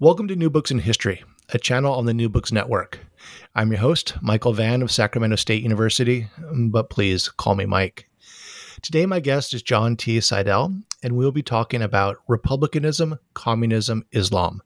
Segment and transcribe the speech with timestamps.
[0.00, 3.00] Welcome to New Books in History, a channel on the New Books Network.
[3.56, 8.08] I'm your host, Michael Vann of Sacramento State University, but please call me Mike.
[8.80, 10.20] Today, my guest is John T.
[10.20, 10.72] Sidel,
[11.02, 14.62] and we'll be talking about Republicanism, Communism, Islam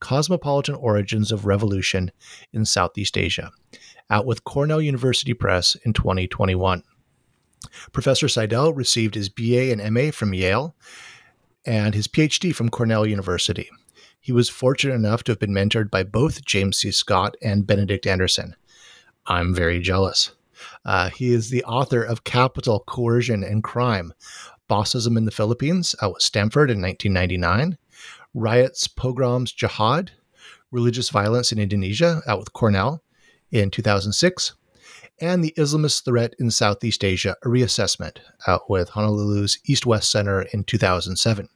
[0.00, 2.10] Cosmopolitan Origins of Revolution
[2.52, 3.52] in Southeast Asia,
[4.10, 6.82] out with Cornell University Press in 2021.
[7.92, 10.74] Professor Sidel received his BA and MA from Yale
[11.64, 13.70] and his PhD from Cornell University.
[14.26, 16.90] He was fortunate enough to have been mentored by both James C.
[16.90, 18.56] Scott and Benedict Anderson.
[19.24, 20.32] I'm very jealous.
[20.84, 24.12] Uh, he is the author of Capital, Coercion, and Crime
[24.68, 27.78] Bossism in the Philippines out with Stanford in 1999,
[28.34, 30.10] Riots, Pogroms, Jihad,
[30.72, 33.04] Religious Violence in Indonesia out with Cornell
[33.52, 34.54] in 2006,
[35.20, 38.16] and the Islamist Threat in Southeast Asia, a reassessment
[38.48, 41.48] out with Honolulu's East West Center in 2007.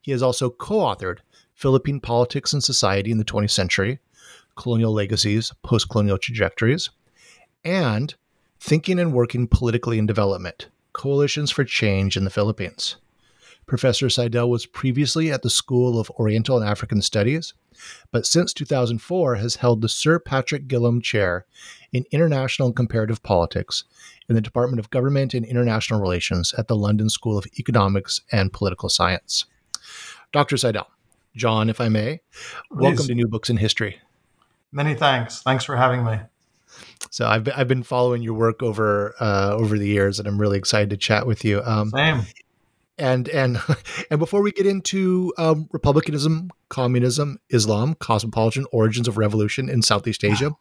[0.00, 1.18] He has also co authored
[1.58, 3.98] Philippine Politics and Society in the 20th Century,
[4.54, 6.90] Colonial Legacies, Post Colonial Trajectories,
[7.64, 8.14] and
[8.60, 12.94] Thinking and Working Politically in Development Coalitions for Change in the Philippines.
[13.66, 17.54] Professor Sidel was previously at the School of Oriental and African Studies,
[18.12, 21.44] but since 2004 has held the Sir Patrick Gillam Chair
[21.92, 23.82] in International and Comparative Politics
[24.28, 28.52] in the Department of Government and International Relations at the London School of Economics and
[28.52, 29.46] Political Science.
[30.30, 30.56] Dr.
[30.56, 30.86] Sidel,
[31.38, 32.20] John, if I may.
[32.70, 32.82] Please.
[32.82, 33.98] Welcome to New Books in History.
[34.72, 35.42] Many thanks.
[35.42, 36.18] Thanks for having me.
[37.10, 40.38] So I've been, I've been following your work over uh, over the years, and I'm
[40.38, 41.62] really excited to chat with you.
[41.64, 42.22] Um, Same
[42.98, 43.58] and and
[44.10, 50.24] and before we get into um, republicanism, communism, Islam, cosmopolitan origins of revolution in Southeast
[50.24, 50.52] Asia,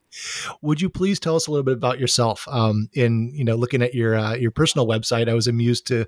[0.62, 2.48] would you please tell us a little bit about yourself?
[2.48, 6.06] Um, in you know, looking at your uh, your personal website, I was amused to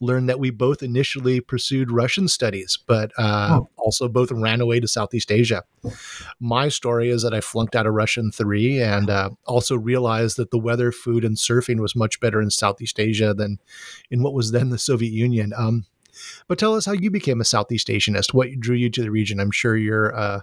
[0.00, 3.68] learn that we both initially pursued Russian studies, but uh, oh.
[3.76, 5.64] also both ran away to Southeast Asia.
[6.38, 10.50] My story is that I flunked out of Russian three, and uh, also realized that
[10.50, 13.58] the weather, food, and surfing was much better in Southeast Asia than
[14.10, 15.52] in what was then the Soviet Union.
[15.56, 15.86] Um,
[16.48, 18.34] but tell us how you became a Southeast Asianist.
[18.34, 19.40] What drew you to the region?
[19.40, 20.40] I'm sure your uh,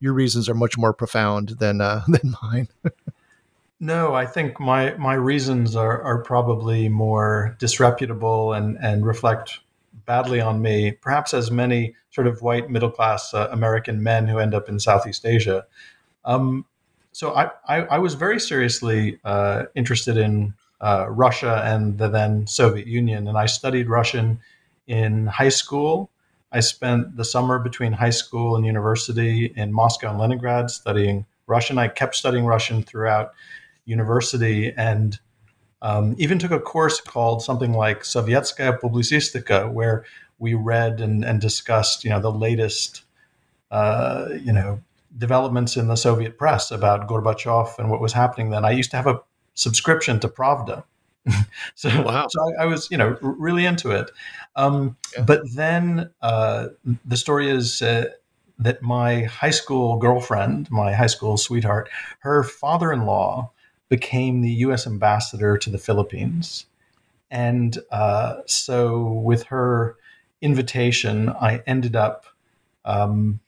[0.00, 2.68] your reasons are much more profound than uh, than mine.
[3.80, 9.60] no, I think my my reasons are are probably more disreputable and and reflect
[10.06, 14.38] badly on me, perhaps as many sort of white middle class uh, American men who
[14.38, 15.66] end up in Southeast Asia.
[16.24, 16.64] Um,
[17.12, 22.46] so I, I, I, was very seriously uh, interested in uh, Russia and the then
[22.46, 24.40] Soviet Union, and I studied Russian
[24.86, 26.10] in high school.
[26.52, 31.78] I spent the summer between high school and university in Moscow and Leningrad studying Russian.
[31.78, 33.32] I kept studying Russian throughout
[33.84, 35.18] university and
[35.82, 40.04] um, even took a course called something like Sovietskaya Publicistika, where
[40.38, 43.02] we read and, and discussed, you know, the latest,
[43.70, 44.80] uh, you know,
[45.16, 48.64] developments in the Soviet press about Gorbachev and what was happening then.
[48.64, 49.20] I used to have a
[49.54, 50.84] subscription to Pravda,
[51.74, 52.26] so, wow.
[52.28, 54.10] so I, I, was, you know, really into it.
[54.54, 55.24] Um, yeah.
[55.24, 56.68] But then uh,
[57.04, 58.06] the story is uh,
[58.58, 61.88] that my high school girlfriend, my high school sweetheart,
[62.20, 63.50] her father-in-law
[63.88, 64.86] became the U.S.
[64.86, 66.66] ambassador to the Philippines,
[67.30, 69.96] and uh, so with her
[70.40, 72.26] invitation, I ended up
[72.84, 73.40] um,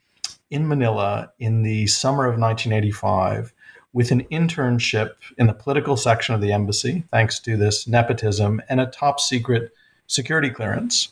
[0.49, 3.53] in Manila in the summer of 1985
[3.93, 8.79] with an internship in the political section of the embassy, thanks to this nepotism and
[8.79, 9.73] a top secret
[10.07, 11.09] security clearance.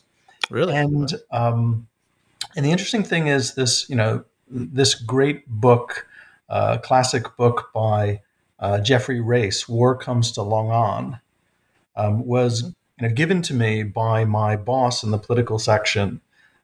[0.50, 0.76] Really?
[0.76, 1.88] And um,
[2.56, 6.08] and the interesting thing is this, you know, this great book,
[6.50, 8.22] uh, classic book by
[8.60, 11.20] uh, Jeffrey Race, "War Comes to Long An,"
[11.96, 16.22] um, was you know given to me by my boss in the political section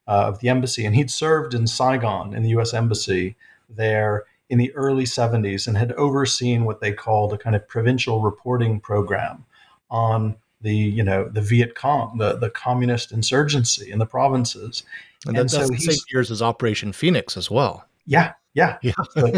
[0.07, 2.73] uh, of the embassy, and he'd served in Saigon in the U.S.
[2.73, 3.35] embassy
[3.69, 8.21] there in the early 70s and had overseen what they called a kind of provincial
[8.21, 9.45] reporting program
[9.89, 14.83] on the you know the Viet Cong, the the communist insurgency in the provinces.
[15.25, 17.85] And, and that's so the same years as Operation Phoenix as well.
[18.05, 18.93] Yeah, yeah, yeah.
[19.11, 19.33] so,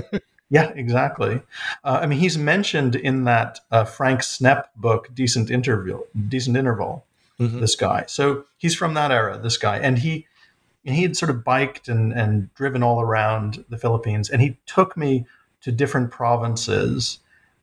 [0.50, 1.42] yeah, exactly.
[1.84, 7.06] Uh, I mean, he's mentioned in that uh, Frank Snepp book, "Decent Interval." Decent Interval.
[7.40, 7.60] Mm-hmm.
[7.60, 8.06] This guy.
[8.08, 9.38] So he's from that era.
[9.38, 10.26] This guy, and he
[10.94, 14.96] he had sort of biked and, and driven all around the Philippines, and he took
[14.96, 15.26] me
[15.62, 17.20] to different provinces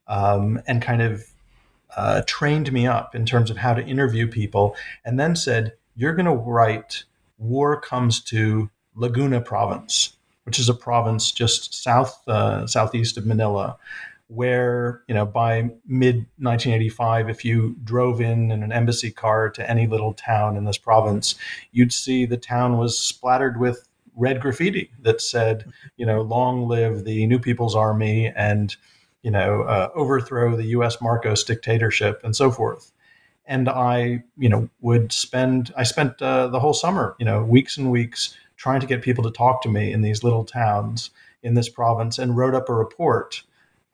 [0.08, 1.24] um, and kind of
[1.96, 4.74] uh, trained me up in terms of how to interview people,
[5.04, 7.04] and then said, "You're going to write
[7.38, 13.76] War Comes to Laguna Province, which is a province just south uh, southeast of Manila."
[14.34, 19.68] Where you know by mid 1985 if you drove in in an embassy car to
[19.70, 21.34] any little town in this province
[21.70, 27.04] you'd see the town was splattered with red graffiti that said you know long live
[27.04, 28.76] the new people's army and
[29.22, 32.92] you know uh, overthrow the us marcos dictatorship and so forth.
[33.46, 37.76] And i you know would spend i spent uh, the whole summer you know weeks
[37.76, 41.10] and weeks trying to get people to talk to me in these little towns
[41.42, 43.42] in this province and wrote up a report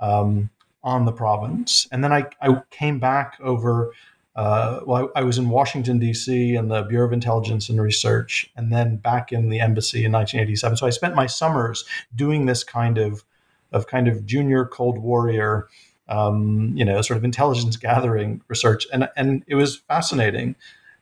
[0.00, 0.50] um,
[0.82, 1.86] on the province.
[1.90, 3.92] And then I, I came back over.
[4.36, 6.54] Uh, well, I, I, was in Washington D.C.
[6.54, 10.76] in the Bureau of Intelligence and Research, and then back in the embassy in 1987.
[10.76, 11.84] So I spent my summers
[12.14, 13.24] doing this kind of
[13.72, 15.66] of kind of junior Cold Warrior,
[16.08, 20.54] um, you know, sort of intelligence gathering research, and and it was fascinating.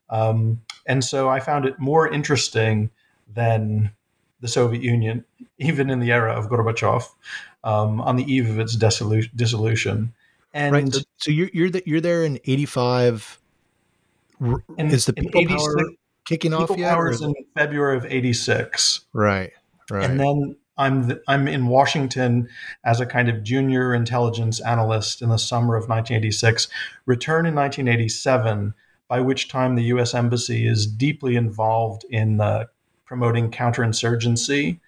[0.09, 2.91] Um, and so I found it more interesting
[3.33, 3.91] than
[4.41, 5.25] the Soviet Union,
[5.59, 7.07] even in the era of Gorbachev
[7.67, 9.31] um, on the eve of its dissolution.
[9.37, 10.15] dissolution.
[10.55, 10.95] And right.
[10.95, 13.41] So, so you're you're, the, you're there in '85.
[14.79, 15.77] Is the people power
[16.25, 16.95] kicking people off yet?
[16.95, 19.03] Powers in February of '86.
[19.13, 19.53] Right.
[19.91, 20.09] Right.
[20.09, 22.49] And then I'm the, I'm in Washington
[22.85, 26.69] as a kind of junior intelligence analyst in the summer of 1986.
[27.05, 28.75] Return in 1987,
[29.09, 30.15] by which time the U.S.
[30.15, 32.65] Embassy is deeply involved in uh,
[33.05, 34.81] promoting counterinsurgency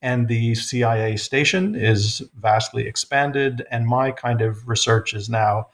[0.00, 3.66] and the CIA station is vastly expanded.
[3.70, 5.68] And my kind of research is now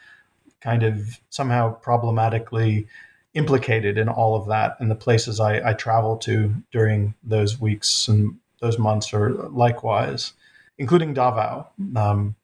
[0.60, 2.86] kind of somehow problematically
[3.34, 4.76] implicated in all of that.
[4.78, 10.32] And the places I, I travel to during those weeks and those months are likewise,
[10.78, 11.68] including Davao.
[11.96, 12.36] Um,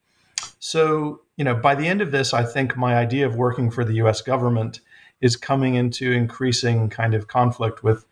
[0.59, 3.85] so, you know, by the end of this, I think my idea of working for
[3.85, 4.81] the US government
[5.21, 8.05] is coming into increasing kind of conflict with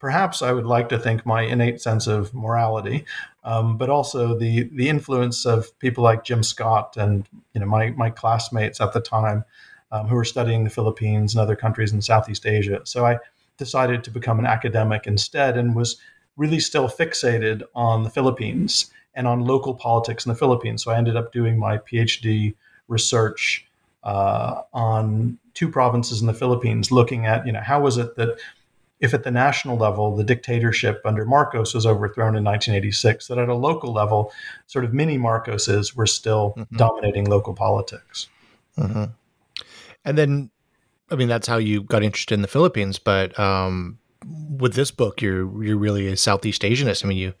[0.00, 3.04] perhaps I would like to think my innate sense of morality,
[3.44, 7.90] um, but also the the influence of people like Jim Scott and you know my
[7.90, 9.44] my classmates at the time
[9.92, 12.80] um, who were studying the Philippines and other countries in Southeast Asia.
[12.84, 13.18] So I
[13.58, 15.98] decided to become an academic instead and was
[16.36, 20.82] really still fixated on the Philippines and on local politics in the Philippines.
[20.82, 22.54] So I ended up doing my PhD
[22.88, 23.66] research
[24.02, 28.38] uh, on two provinces in the Philippines, looking at you know how was it that
[29.00, 33.48] if at the national level the dictatorship under Marcos was overthrown in 1986, that at
[33.48, 34.32] a local level,
[34.66, 36.76] sort of mini Marcoses were still mm-hmm.
[36.76, 38.28] dominating local politics.
[38.78, 39.04] Mm-hmm.
[40.04, 40.50] And then,
[41.10, 42.98] I mean, that's how you got interested in the Philippines.
[42.98, 43.98] But um,
[44.58, 47.04] with this book, you're you're really a Southeast Asianist.
[47.04, 47.34] I mean, you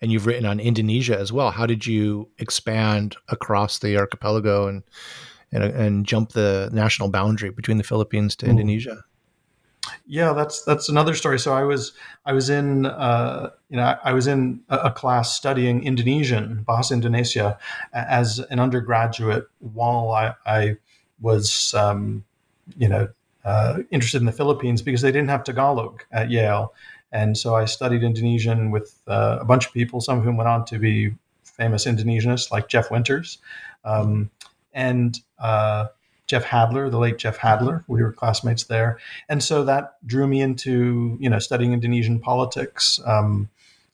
[0.00, 1.50] and you've written on Indonesia as well.
[1.50, 4.82] How did you expand across the archipelago and
[5.52, 8.50] and, and jump the national boundary between the Philippines to mm.
[8.50, 9.04] Indonesia?
[10.08, 11.38] Yeah, that's that's another story.
[11.38, 11.92] So I was
[12.24, 16.92] I was in uh, you know I was in a, a, class studying Indonesian, Bahasa
[16.92, 17.58] Indonesia,
[17.92, 20.76] as an undergraduate while I, I
[21.20, 22.24] was um,
[22.76, 23.08] you know
[23.44, 26.72] uh, interested in the Philippines because they didn't have Tagalog at Yale,
[27.10, 30.48] and so I studied Indonesian with uh, a bunch of people, some of whom went
[30.48, 33.38] on to be famous Indonesianists like Jeff Winters,
[33.84, 34.30] um,
[34.72, 35.86] and uh,
[36.26, 37.84] Jeff Hadler, the late Jeff Hadler.
[37.86, 43.00] We were classmates there, and so that drew me into you know studying Indonesian politics.
[43.04, 43.48] Um,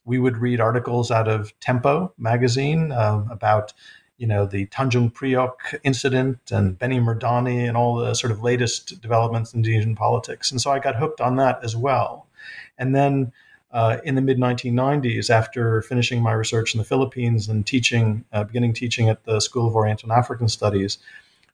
[0.05, 3.73] we would read articles out of Tempo magazine uh, about
[4.17, 9.01] you know the Tanjung Priok incident and Benny Murdani and all the sort of latest
[9.01, 12.27] developments in Indonesian politics, and so I got hooked on that as well.
[12.77, 13.31] And then
[13.73, 18.43] uh, in the mid 1990s, after finishing my research in the Philippines and teaching, uh,
[18.43, 20.99] beginning teaching at the School of Oriental and African Studies,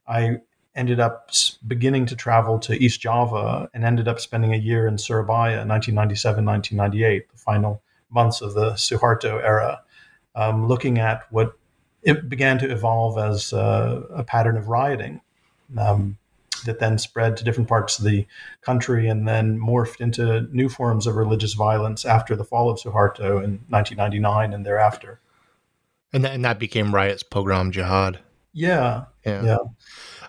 [0.06, 0.42] I
[0.76, 1.32] ended up
[1.68, 5.68] beginning to travel to East Java and ended up spending a year in Surabaya in
[5.68, 9.82] 1997, 1998, the final months of the Suharto era,
[10.36, 11.54] um, looking at what
[12.02, 15.22] it began to evolve as uh, a pattern of rioting
[15.78, 16.18] um,
[16.66, 18.26] that then spread to different parts of the
[18.62, 23.44] country and then morphed into new forms of religious violence after the fall of Suharto
[23.44, 25.20] in 1999 and thereafter.
[26.12, 28.20] And that, and that became riots, pogrom, jihad.
[28.54, 29.06] Yeah.
[29.26, 29.44] Yeah.
[29.44, 29.58] yeah.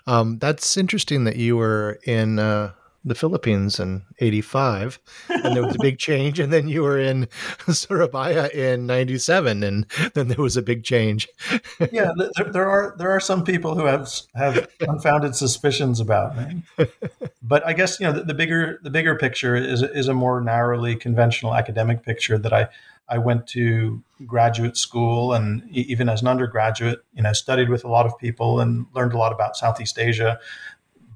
[0.07, 2.73] Um, that's interesting that you were in uh,
[3.04, 4.99] the Philippines in 85
[5.30, 7.28] and there was a big change and then you were in
[7.69, 11.28] Surabaya in 97 and then there was a big change.
[11.92, 16.62] yeah, there, there, are there are some people who have have unfounded suspicions about me.
[17.42, 20.40] But I guess, you know, the, the bigger the bigger picture is is a more
[20.40, 22.69] narrowly conventional academic picture that I
[23.10, 27.88] I went to graduate school and even as an undergraduate, you know, studied with a
[27.88, 30.38] lot of people and learned a lot about Southeast Asia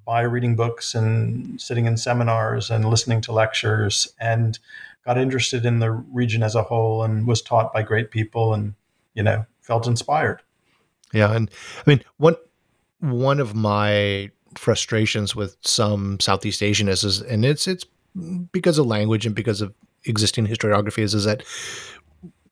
[0.05, 4.59] by reading books and sitting in seminars and listening to lectures and
[5.05, 8.75] got interested in the region as a whole and was taught by great people and
[9.15, 10.43] you know felt inspired.
[11.13, 12.37] Yeah and i mean one
[12.99, 17.87] one of my frustrations with some southeast asian is, and it's it's
[18.53, 19.75] because of language and because of
[20.07, 21.43] existing historiography is, that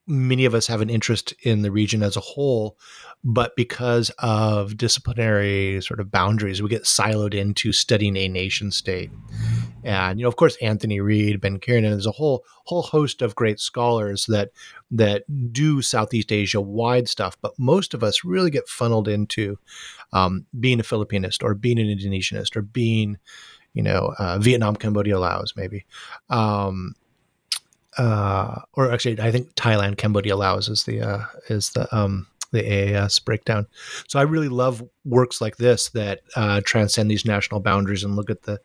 [0.07, 2.77] many of us have an interest in the region as a whole,
[3.23, 9.09] but because of disciplinary sort of boundaries, we get siloed into studying a nation state.
[9.83, 13.35] And you know, of course, Anthony Reid, Ben Kiernan, there's a whole whole host of
[13.35, 14.51] great scholars that
[14.91, 17.37] that do Southeast Asia wide stuff.
[17.41, 19.57] But most of us really get funneled into
[20.11, 23.17] um, being a Filipinist or being an Indonesianist or being,
[23.73, 25.85] you know, uh, Vietnam, Cambodia, Laos, maybe.
[26.29, 26.95] Um,
[27.97, 32.63] uh, or actually, I think Thailand, Cambodia, Laos is the uh, is the um, the
[32.63, 33.67] AAS breakdown.
[34.07, 38.29] So I really love works like this that uh, transcend these national boundaries and look
[38.29, 38.59] at the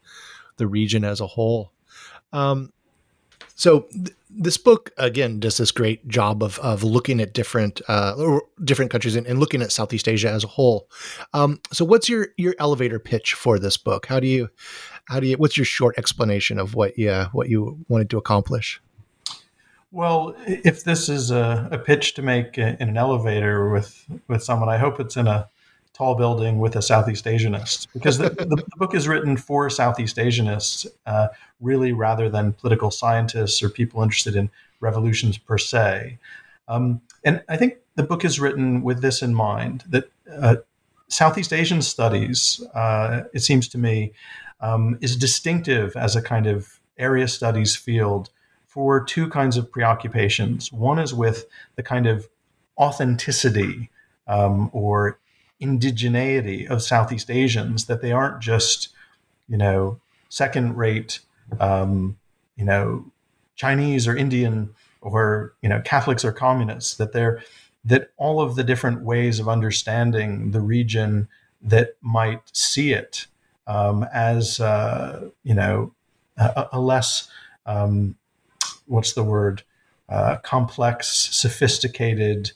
[0.56, 1.73] the region as a whole.
[2.32, 2.73] Um,
[3.54, 8.38] so th- this book again does this great job of of looking at different uh,
[8.62, 10.88] different countries and, and, looking at Southeast Asia as a whole.
[11.32, 14.06] Um, so what's your your elevator pitch for this book?
[14.06, 14.49] How do you
[15.06, 18.80] how do you what's your short explanation of what you what you wanted to accomplish?
[19.90, 24.68] Well, if this is a, a, pitch to make in an elevator with with someone,
[24.68, 25.49] I hope it's in a
[25.95, 30.87] tall building with a Southeast Asianist, because the, the, book is written for Southeast Asianists,
[31.07, 31.28] uh,
[31.61, 36.18] really, rather than political scientists or people interested in revolutions per se.
[36.68, 40.57] Um, and I think the book is written with this in mind that uh,
[41.09, 44.12] Southeast Asian studies, uh, it seems to me,
[44.61, 48.30] um, is distinctive as a kind of area studies field
[48.78, 50.73] for two kinds of preoccupations.
[50.73, 52.28] One is with the kind of
[52.78, 53.90] authenticity
[54.28, 55.18] um, or
[55.61, 58.90] indigeneity of Southeast Asians, that they aren't just,
[59.49, 61.18] you know, second rate,
[61.58, 62.18] um,
[62.54, 63.04] you know,
[63.56, 67.42] Chinese or Indian or, you know, Catholics or communists, that they're,
[67.85, 71.26] that all of the different ways of understanding the region
[71.61, 73.26] that might see it
[73.66, 75.92] um, as, uh, you know,
[76.37, 77.28] a, a less
[77.66, 78.14] um,
[78.88, 79.62] what's the word
[80.09, 82.52] uh, complex, sophisticated,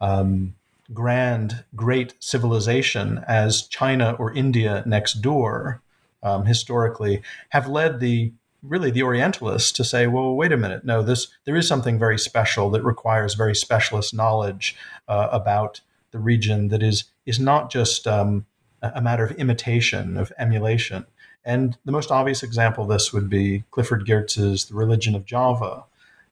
[0.00, 0.54] um,
[0.92, 5.80] grand, great civilization as China or India next door
[6.22, 11.02] um, historically have led the really the Orientalists to say, well, wait a minute, no,
[11.02, 14.76] this there is something very special that requires very specialist knowledge
[15.08, 18.46] uh, about the region that is is not just um,
[18.82, 21.06] a matter of imitation of emulation,
[21.46, 25.84] and the most obvious example of this would be Clifford Geertz's The Religion of Java.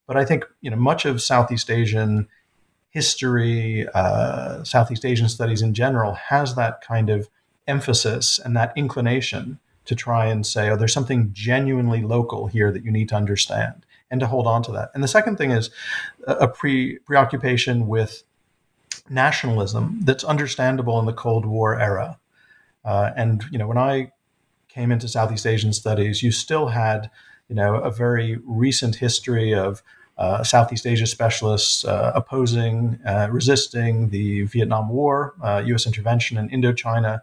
[0.06, 2.28] But I think you know much of Southeast Asian
[2.90, 7.28] history, uh, Southeast Asian studies in general, has that kind of
[7.66, 12.84] emphasis and that inclination to try and say, oh, there's something genuinely local here that
[12.84, 14.90] you need to understand and to hold on to that.
[14.94, 15.70] And the second thing is
[16.26, 18.22] a pre- preoccupation with
[19.08, 22.18] nationalism that's understandable in the Cold War era.
[22.84, 24.12] Uh, and you know, when I
[24.74, 27.10] came into Southeast Asian studies, you still had,
[27.48, 29.82] you know, a very recent history of
[30.18, 35.34] uh, Southeast Asia specialists uh, opposing, uh, resisting the Vietnam War,
[35.66, 35.86] U.S.
[35.86, 37.20] Uh, intervention in Indochina,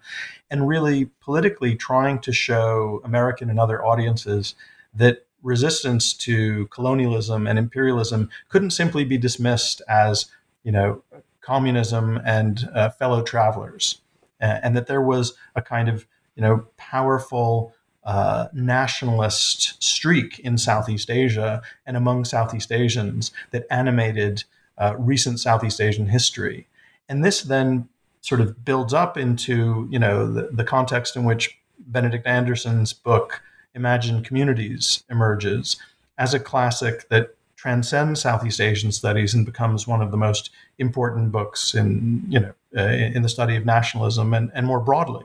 [0.50, 4.56] and really politically trying to show American and other audiences
[4.94, 10.28] that resistance to colonialism and imperialism couldn't simply be dismissed as,
[10.64, 11.04] you know,
[11.40, 14.02] communism and uh, fellow travelers,
[14.40, 17.74] and that there was a kind of you know, powerful
[18.04, 24.44] uh, nationalist streak in Southeast Asia and among Southeast Asians that animated
[24.78, 26.68] uh, recent Southeast Asian history.
[27.08, 27.90] And this then
[28.22, 33.42] sort of builds up into, you know, the, the context in which Benedict Anderson's book,
[33.76, 35.78] Imagined Communities, emerges
[36.18, 41.32] as a classic that transcends Southeast Asian studies and becomes one of the most important
[41.32, 45.24] books in, you know, uh, in the study of nationalism and, and more broadly.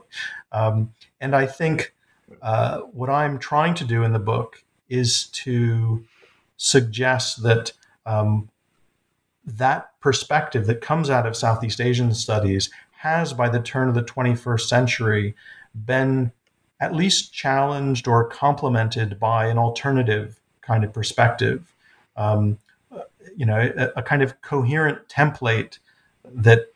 [0.51, 1.93] Um, and I think
[2.41, 6.05] uh, what I'm trying to do in the book is to
[6.57, 7.71] suggest that
[8.05, 8.49] um,
[9.45, 14.03] that perspective that comes out of Southeast Asian studies has, by the turn of the
[14.03, 15.35] 21st century,
[15.73, 16.31] been
[16.79, 21.73] at least challenged or complemented by an alternative kind of perspective.
[22.15, 22.59] Um,
[23.35, 25.77] you know, a, a, kind of coherent template
[26.25, 26.71] that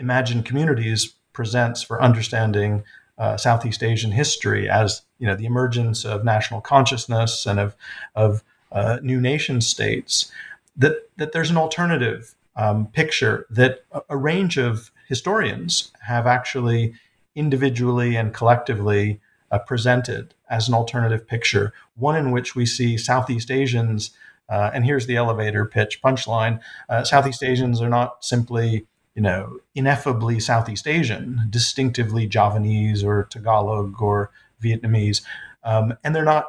[0.00, 2.82] Imagined Communities presents for understanding
[3.18, 7.76] uh, Southeast Asian history as you know the emergence of national consciousness and of
[8.14, 8.42] of
[8.72, 10.32] uh, new nation states.
[10.76, 16.94] That that there's an alternative um, picture that a, a range of historians have actually
[17.34, 23.50] individually and collectively uh, presented as an alternative picture, one in which we see Southeast
[23.50, 24.10] Asians,
[24.48, 29.58] uh, and here's the elevator pitch punchline uh, Southeast Asians are not simply you know,
[29.74, 34.30] ineffably Southeast Asian, distinctively Javanese or Tagalog or
[34.62, 35.22] Vietnamese,
[35.64, 36.46] um, and they're not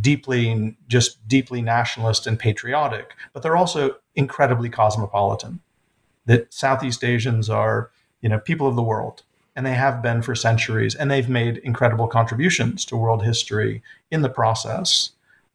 [0.00, 5.60] deeply just deeply nationalist and patriotic, but they're also incredibly cosmopolitan.
[6.26, 9.22] That Southeast Asians are, you know, people of the world,
[9.54, 14.22] and they have been for centuries, and they've made incredible contributions to world history in
[14.22, 15.10] the process.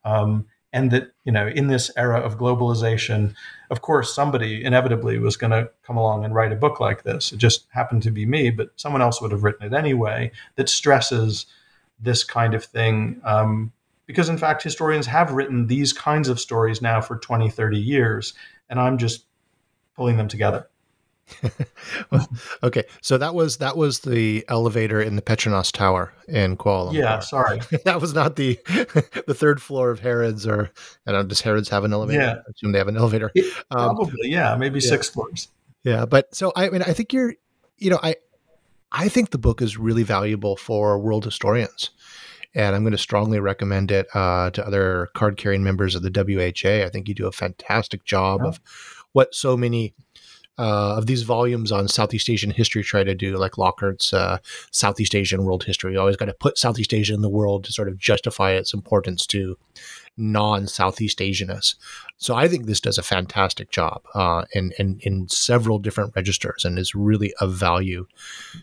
[0.05, 3.33] Um, and that you know, in this era of globalization,
[3.69, 7.31] of course, somebody inevitably was going to come along and write a book like this.
[7.31, 10.31] It just happened to be me, but someone else would have written it anyway.
[10.55, 11.45] That stresses
[11.99, 13.21] this kind of thing.
[13.23, 13.71] Um,
[14.05, 18.33] because in fact, historians have written these kinds of stories now for 20, 30 years,
[18.69, 19.25] and I'm just
[19.95, 20.67] pulling them together.
[22.12, 22.27] well,
[22.63, 26.93] okay, so that was that was the elevator in the Petronas Tower in Kuala Lumpur.
[26.93, 28.59] Yeah, sorry, that was not the
[29.27, 30.71] the third floor of Harrods, or
[31.05, 31.27] I don't know.
[31.27, 32.21] Does Harrods have an elevator?
[32.21, 33.31] Yeah, I assume they have an elevator.
[33.36, 34.89] It, um, probably, yeah, maybe yeah.
[34.89, 35.48] six floors.
[35.83, 37.33] Yeah, but so I mean, I think you're,
[37.77, 38.15] you know, I
[38.91, 41.91] I think the book is really valuable for world historians.
[42.55, 46.09] And I'm going to strongly recommend it uh, to other card carrying members of the
[46.09, 46.83] WHA.
[46.83, 48.59] I think you do a fantastic job of
[49.12, 49.93] what so many
[50.59, 54.39] uh, of these volumes on Southeast Asian history try to do, like Lockard's uh,
[54.71, 55.93] Southeast Asian world history.
[55.93, 58.73] You always got to put Southeast Asia in the world to sort of justify its
[58.73, 59.57] importance to
[60.17, 61.75] non Southeast Asianists.
[62.17, 66.65] So I think this does a fantastic job uh, in, in, in several different registers
[66.65, 68.05] and is really of value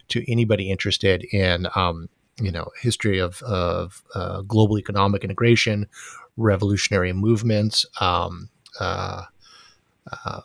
[0.08, 5.86] to anybody interested in um, you know history of, of uh, global economic integration,
[6.36, 7.86] revolutionary movements.
[8.02, 9.22] Um, uh,
[10.24, 10.42] uh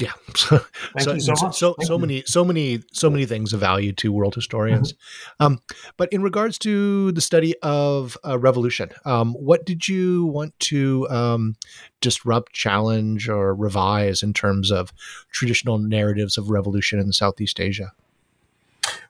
[0.00, 0.12] yeah.
[0.36, 0.60] So
[0.98, 4.92] so, so, so, so many so many so many things of value to world historians.
[4.92, 5.44] Mm-hmm.
[5.44, 5.60] um,
[5.96, 11.08] but in regards to the study of uh, revolution um, what did you want to
[11.08, 11.56] um,
[12.00, 14.92] disrupt challenge or revise in terms of
[15.30, 17.92] traditional narratives of revolution in southeast asia?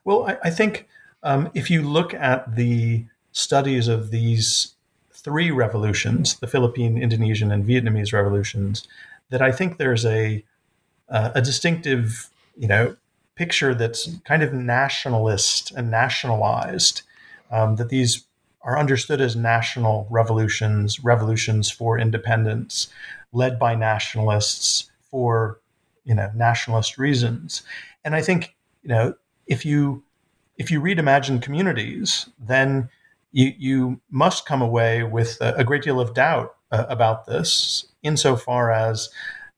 [0.04, 0.88] Well i, I think
[1.22, 4.74] um, if you look at the studies of these
[5.12, 8.86] three revolutions the philippine indonesian and vietnamese revolutions
[9.30, 10.44] that i think there's a
[11.08, 12.96] uh, a distinctive, you know,
[13.34, 17.02] picture that's kind of nationalist and nationalized.
[17.50, 18.24] Um, that these
[18.62, 22.88] are understood as national revolutions, revolutions for independence,
[23.32, 25.60] led by nationalists for
[26.04, 27.62] you know nationalist reasons.
[28.04, 29.14] And I think you know
[29.46, 30.02] if you
[30.56, 32.88] if you read Imagined Communities, then
[33.32, 37.86] you you must come away with a, a great deal of doubt uh, about this,
[38.02, 39.10] insofar as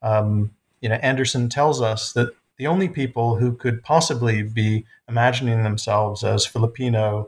[0.02, 0.50] um,
[0.86, 6.22] you know, Anderson tells us that the only people who could possibly be imagining themselves
[6.22, 7.26] as Filipino,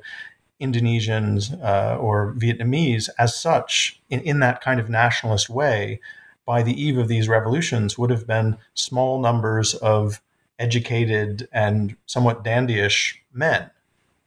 [0.61, 5.99] Indonesians, uh, or Vietnamese as such in, in that kind of nationalist way
[6.47, 10.23] by the eve of these revolutions would have been small numbers of
[10.61, 13.69] educated and somewhat dandyish men.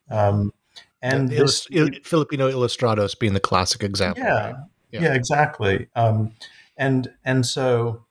[0.09, 0.51] Um,
[1.01, 1.67] and this,
[2.03, 4.25] Filipino Ilustrados being the classic example.
[4.25, 4.55] Yeah, right?
[4.91, 5.01] yeah.
[5.03, 5.87] yeah, exactly.
[5.95, 6.33] Um,
[6.75, 8.03] and and so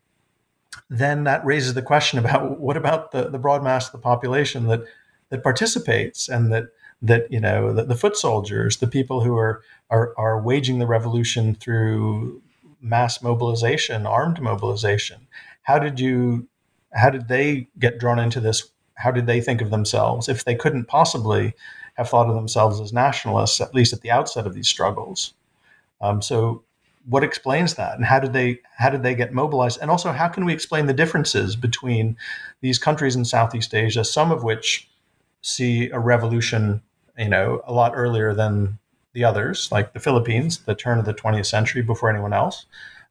[0.89, 4.67] then that raises the question about what about the, the broad mass of the population
[4.67, 4.83] that
[5.31, 6.69] that participates and that
[7.03, 10.87] that you know the, the foot soldiers, the people who are, are are waging the
[10.87, 12.43] revolution through
[12.81, 15.27] mass mobilization, armed mobilization.
[15.63, 16.49] How did you
[16.93, 18.71] how did they get drawn into this?
[18.95, 21.55] How did they think of themselves if they couldn't possibly
[21.95, 25.35] have thought of themselves as nationalists, at least at the outset of these struggles?
[26.03, 26.65] Um, so
[27.11, 27.97] what explains that?
[27.97, 29.81] And how did they how did they get mobilized?
[29.83, 32.17] And also how can we explain the differences between
[32.61, 34.89] these countries in southeast asia some of which
[35.43, 36.83] see a revolution
[37.19, 38.79] you know a lot earlier than
[39.13, 42.67] the others like the philippines the turn of the 20th century before anyone else?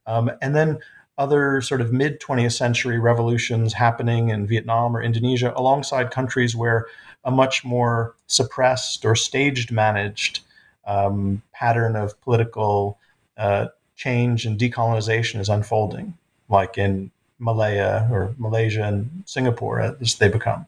[0.06, 0.78] Um, and then
[1.18, 6.86] other sort of mid 20th century revolutions happening in vietnam or indonesia alongside countries where
[7.24, 10.40] a much more suppressed or staged managed
[10.86, 12.98] um, pattern of political
[13.36, 13.66] uh,
[14.00, 16.16] change and decolonization is unfolding,
[16.48, 20.66] like in Malaya or Malaysia and Singapore as they become.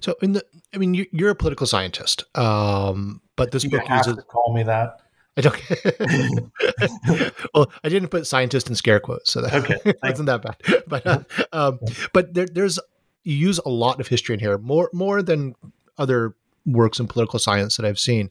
[0.00, 4.06] So, in the, I mean, you're a political scientist, um, but this you book have
[4.06, 4.16] uses.
[4.16, 5.00] To call me that.
[5.36, 7.32] I don't.
[7.54, 10.82] well, I didn't put scientist in scare quotes, so that okay, wasn't that bad.
[10.88, 11.20] But uh,
[11.52, 11.78] um,
[12.12, 12.80] but there, there's
[13.22, 15.54] you use a lot of history in here, more more than
[15.96, 16.34] other
[16.66, 18.30] works in political science that I've seen,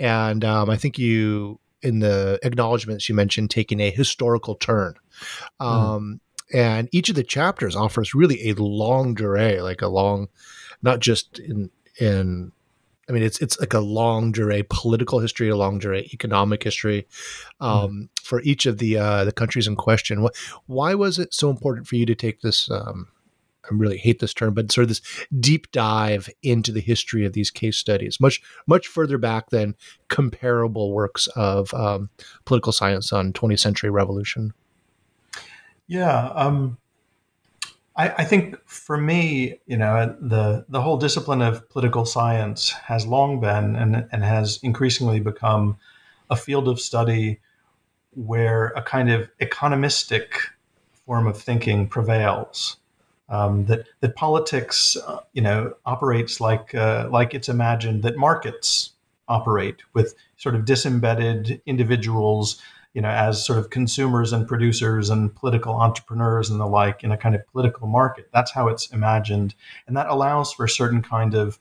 [0.00, 4.94] and um, I think you in the acknowledgments you mentioned taking a historical turn.
[5.60, 5.66] Hmm.
[5.66, 6.20] Um, mm.
[6.54, 10.28] And each of the chapters offers really a longue durée, like a long,
[10.82, 12.52] not just in in
[13.08, 17.06] I mean, it's it's like a longue durée political history, a longue durée economic history
[17.60, 17.66] hmm.
[17.66, 18.08] um, mm.
[18.22, 20.26] for each of the uh, the countries in question.
[20.66, 22.70] Why was it so important for you to take this?
[22.70, 23.08] Um,
[23.70, 25.02] I really hate this term, but sort of this
[25.38, 29.74] deep dive into the history of these case studies, much much further back than
[30.08, 32.10] comparable works of um,
[32.44, 34.52] political science on 20th century revolution.
[35.86, 36.78] Yeah, um,
[37.96, 43.06] I, I, think for me, you know, the the whole discipline of political science has
[43.06, 45.78] long been and and has increasingly become
[46.30, 47.40] a field of study
[48.12, 50.28] where a kind of economistic
[51.06, 52.76] form of thinking prevails
[53.28, 58.90] um, that that politics, uh, you know, operates like uh, like it's imagined that markets
[59.28, 62.60] operate with sort of disembedded individuals,
[62.94, 67.12] you know, as sort of consumers and producers and political entrepreneurs and the like in
[67.12, 68.28] a kind of political market.
[68.32, 69.54] That's how it's imagined,
[69.86, 71.58] and that allows for a certain kind of,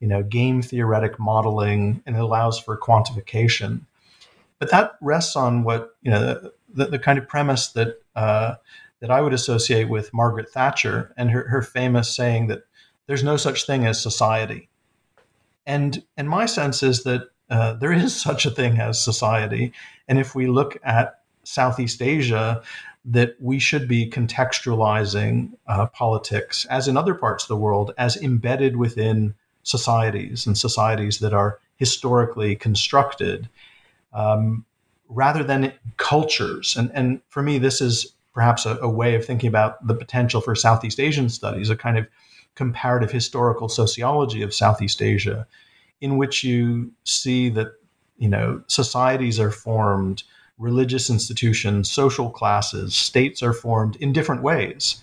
[0.00, 3.80] you know, game theoretic modeling, and it allows for quantification.
[4.60, 8.00] But that rests on what you know the, the kind of premise that.
[8.14, 8.54] Uh,
[9.00, 12.64] that I would associate with Margaret Thatcher and her, her famous saying that
[13.06, 14.68] there's no such thing as society.
[15.66, 19.72] And, and my sense is that uh, there is such a thing as society.
[20.08, 22.62] And if we look at Southeast Asia,
[23.04, 28.16] that we should be contextualizing uh, politics, as in other parts of the world, as
[28.16, 33.48] embedded within societies and societies that are historically constructed,
[34.12, 34.64] um,
[35.08, 36.76] rather than cultures.
[36.76, 40.40] And, and for me, this is perhaps a, a way of thinking about the potential
[40.40, 42.06] for Southeast Asian studies, a kind of
[42.54, 45.44] comparative historical sociology of Southeast Asia,
[46.00, 47.72] in which you see that
[48.16, 50.22] you know societies are formed,
[50.56, 55.02] religious institutions, social classes, states are formed in different ways,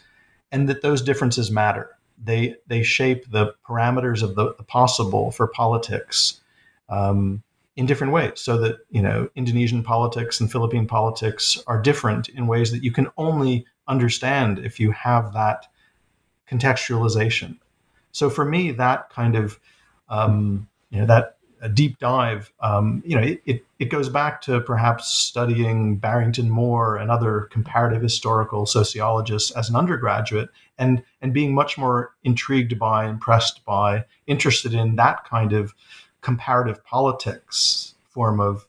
[0.49, 1.89] and that those differences matter.
[2.23, 6.39] They they shape the parameters of the, the possible for politics.
[6.87, 7.43] Um,
[7.75, 12.47] in different ways so that you know indonesian politics and philippine politics are different in
[12.47, 15.67] ways that you can only understand if you have that
[16.49, 17.57] contextualization.
[18.11, 19.59] So for me that kind of
[20.09, 21.37] um, you know that
[21.73, 26.95] deep dive um, you know it, it, it goes back to perhaps studying barrington moore
[26.95, 33.07] and other comparative historical sociologists as an undergraduate and and being much more intrigued by
[33.07, 35.73] impressed by interested in that kind of
[36.25, 38.65] comparative politics form of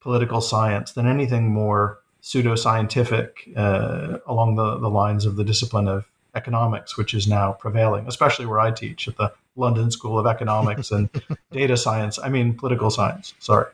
[0.00, 6.10] political science than anything more pseudoscientific uh, along the, the lines of the discipline of
[6.34, 10.90] economics, which is now prevailing, especially where I teach at the London School of Economics
[10.90, 11.10] and
[11.52, 12.18] Data Science.
[12.18, 13.34] I mean, political science.
[13.38, 13.70] Sorry.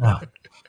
[0.00, 0.20] yeah.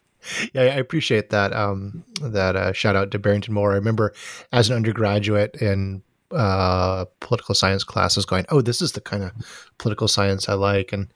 [0.54, 1.54] yeah, I appreciate that.
[1.54, 3.72] Um, that uh, shout out to Barrington Moore.
[3.72, 4.14] I remember
[4.52, 9.32] as an undergraduate in uh, political science classes going, oh, this is the kind of
[9.78, 11.08] political science I like, and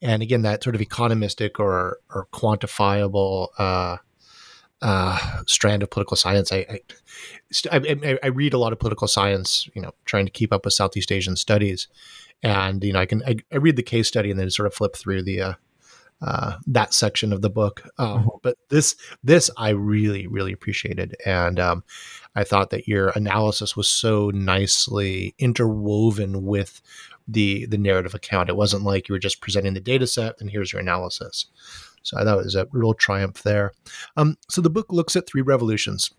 [0.00, 3.96] and again that sort of economistic or or quantifiable uh,
[4.82, 6.52] uh, strand of political science.
[6.52, 6.80] I, I,
[7.72, 10.74] I I read a lot of political science, you know, trying to keep up with
[10.74, 11.88] Southeast Asian studies,
[12.42, 14.74] and you know I can I, I read the case study and then sort of
[14.74, 15.52] flip through the uh,
[16.22, 17.82] uh, that section of the book.
[17.98, 18.28] Um, mm-hmm.
[18.42, 21.84] But this this I really really appreciated, and um,
[22.34, 26.80] I thought that your analysis was so nicely interwoven with
[27.28, 28.48] the the narrative account.
[28.48, 31.46] It wasn't like you were just presenting the data set and here's your analysis.
[32.02, 33.72] So I thought it was a real triumph there.
[34.16, 36.10] Um, so the book looks at three revolutions: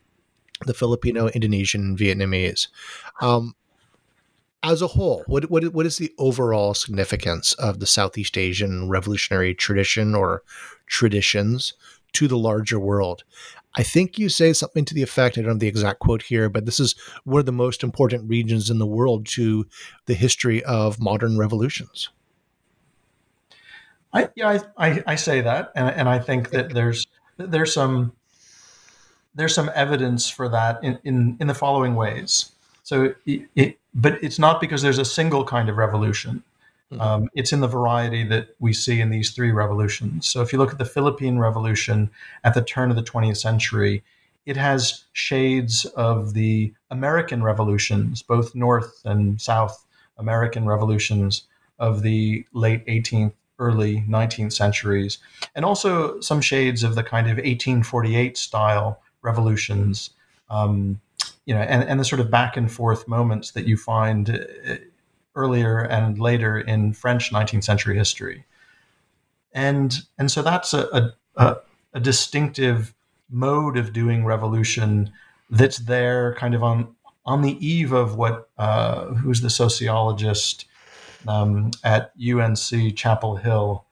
[0.65, 2.67] the Filipino, Indonesian, and Vietnamese.
[3.21, 3.55] Um,
[4.65, 9.53] as a whole, what, what what is the overall significance of the Southeast Asian revolutionary
[9.53, 10.43] tradition or
[10.87, 11.73] traditions
[12.13, 13.23] to the larger world?
[13.75, 16.47] I think you say something to the effect, I don't have the exact quote here,
[16.47, 19.65] but this is one of the most important regions in the world to
[20.05, 22.09] the history of modern revolutions.
[24.13, 28.13] I, yeah, I, I, say that, and, and I think that there's there's some
[29.33, 32.51] there's some evidence for that in, in, in the following ways.
[32.83, 36.43] So, it, it, but it's not because there's a single kind of revolution.
[36.93, 37.01] Mm-hmm.
[37.01, 40.27] Um, it's in the variety that we see in these three revolutions.
[40.27, 42.11] So if you look at the Philippine Revolution
[42.43, 44.03] at the turn of the 20th century,
[44.45, 49.85] it has shades of the American revolutions, both North and South
[50.17, 51.43] American revolutions
[51.79, 55.17] of the late 18th, early 19th centuries,
[55.55, 60.11] and also some shades of the kind of 1848 style revolutions,
[60.49, 60.99] um,
[61.45, 64.75] you know, and, and the sort of back and forth moments that you find uh,
[65.35, 68.45] earlier and later in French 19th century history.
[69.53, 71.57] And, and so that's a, a,
[71.93, 72.93] a distinctive
[73.29, 75.11] mode of doing revolution
[75.49, 80.65] that's there kind of on on the eve of what uh, who's the sociologist
[81.27, 83.85] um, at UNC Chapel Hill.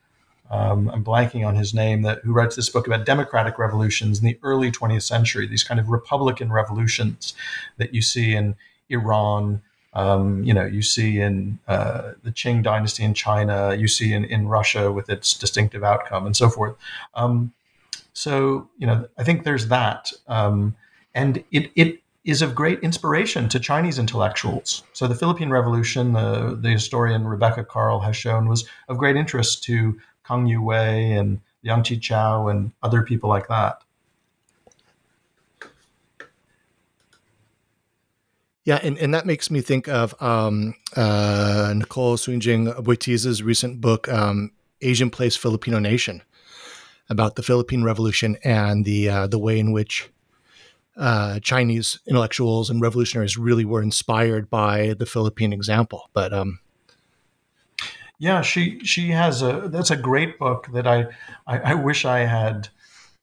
[0.49, 2.01] Um, I'm blanking on his name.
[2.01, 5.47] That who writes this book about democratic revolutions in the early 20th century?
[5.47, 7.33] These kind of republican revolutions
[7.77, 8.55] that you see in
[8.89, 9.61] Iran.
[9.93, 13.75] Um, you know, you see in uh, the Qing dynasty in China.
[13.75, 16.75] You see in, in Russia with its distinctive outcome and so forth.
[17.13, 17.53] Um,
[18.13, 20.75] so you know, I think there's that, um,
[21.13, 24.83] and it it is of great inspiration to Chinese intellectuals.
[24.93, 29.63] So the Philippine Revolution, the, the historian Rebecca Karl has shown, was of great interest
[29.63, 33.81] to Kang Youwei and Yang Liang Qichao and other people like that.
[38.63, 44.07] Yeah, and, and that makes me think of um, uh, Nicole CuUnjieng Aboitiz's recent book,
[44.07, 46.21] um, Asian Place Filipino Nation,
[47.09, 50.09] about the Philippine Revolution and the uh, the way in which
[50.95, 56.09] uh, Chinese intellectuals and revolutionaries really were inspired by the Philippine example.
[56.13, 56.59] But um,
[58.19, 61.07] yeah, she she has a that's a great book that I
[61.47, 62.67] I, I wish I had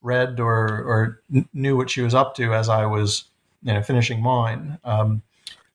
[0.02, 1.22] read or or
[1.52, 3.24] knew what she was up to as I was
[3.62, 4.78] you know finishing mine.
[4.82, 5.22] Um,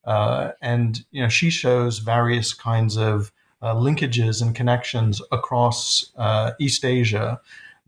[0.06, 6.52] uh, and you know she shows various kinds of uh, linkages and connections across uh,
[6.60, 7.40] East Asia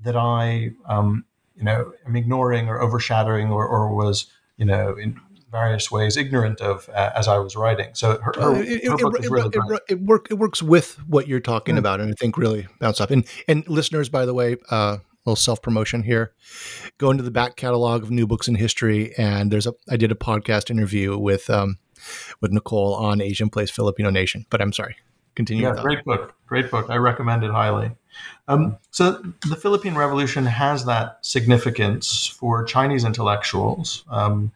[0.04, 1.25] that I um,
[1.56, 5.19] you know, am ignoring or overshadowing or, or was, you know, in
[5.51, 7.89] various ways ignorant of uh, as I was writing.
[7.93, 11.28] So her, her, it, her book it, really it, it, work, it works with what
[11.28, 11.80] you're talking mm.
[11.80, 13.10] about, and I think really bounce off.
[13.10, 16.34] And and listeners, by the way, uh, little self promotion here.
[16.97, 20.12] Go into the back catalog of new books in history, and there's a I did
[20.12, 21.78] a podcast interview with um,
[22.41, 24.45] with Nicole on Asian Place Filipino Nation.
[24.49, 24.97] But I'm sorry,
[25.35, 25.63] continue.
[25.63, 26.89] Yeah, great book, great book.
[26.89, 27.91] I recommend it highly.
[28.47, 34.51] Um, so the Philippine Revolution has that significance for Chinese intellectuals, um,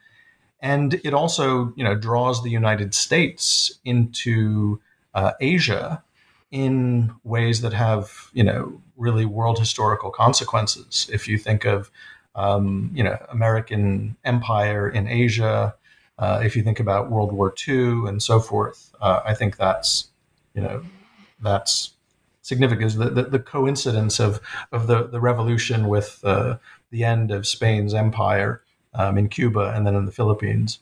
[0.61, 4.79] and it also, you know, draws the United States into
[5.13, 6.03] uh, Asia
[6.51, 11.09] in ways that have, you know, really world historical consequences.
[11.11, 11.91] If you think of,
[12.35, 15.75] um, you know, American empire in Asia,
[16.19, 20.09] uh, if you think about World War II and so forth, uh, I think that's,
[20.53, 20.83] you know,
[21.41, 21.91] that's
[22.41, 26.57] significance, the, the, the, coincidence of, of the, the revolution with uh,
[26.91, 28.61] the end of Spain's empire
[28.93, 30.79] um, in Cuba and then in the Philippines.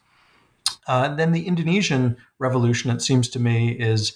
[0.87, 4.13] Uh, and then the Indonesian revolution, it seems to me, is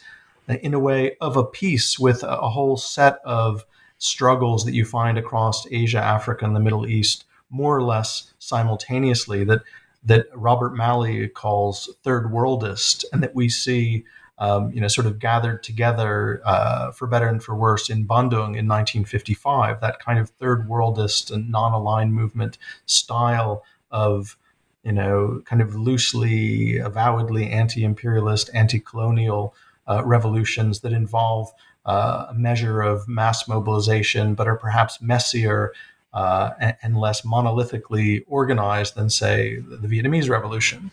[0.50, 3.66] uh, in a way of a piece with a, a whole set of
[4.00, 9.44] struggles that you find across Asia, Africa, and the Middle East, more or less simultaneously,
[9.44, 9.62] that
[10.04, 14.04] that Robert Malley calls third worldist, and that we see
[14.42, 18.58] um, you know, sort of gathered together uh, for better and for worse in Bandung
[18.58, 19.80] in 1955.
[19.82, 24.36] That kind of third worldist and non-aligned movement style of,
[24.84, 29.54] you know, kind of loosely, avowedly anti-imperialist, anti-colonial
[29.88, 31.52] uh, revolutions that involve
[31.86, 35.72] uh, a measure of mass mobilization, but are perhaps messier.
[36.14, 40.92] Uh, and, and, less monolithically organized than, say, the Vietnamese Revolution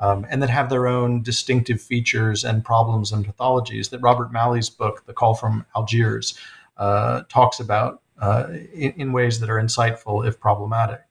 [0.00, 4.70] um, and that have their own distinctive features and problems and pathologies that Robert Malley's
[4.70, 6.38] book, The Call from Algiers,
[6.76, 11.02] uh, talks about uh, in, in, ways that are insightful if problematic.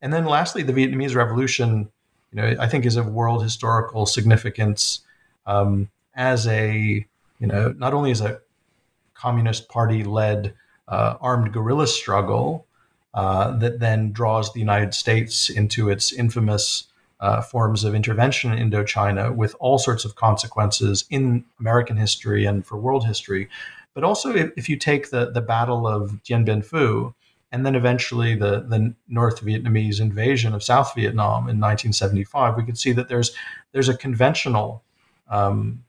[0.00, 1.88] And then lastly, the Vietnamese Revolution,
[2.32, 5.00] you know, I think is of world historical significance
[5.46, 7.06] um, as a,
[7.38, 8.40] you know, not only as a
[9.14, 10.54] communist party led
[10.88, 12.66] uh, armed guerrilla struggle
[13.14, 16.84] uh, that then draws the United States into its infamous
[17.20, 22.66] uh, forms of intervention in Indochina with all sorts of consequences in American history and
[22.66, 23.48] for world history.
[23.94, 27.14] But also, if, if you take the, the Battle of Dien Bien Phu
[27.52, 32.74] and then eventually the, the North Vietnamese invasion of South Vietnam in 1975, we can
[32.74, 33.32] see that there's,
[33.72, 34.82] there's a conventional
[35.28, 35.84] um,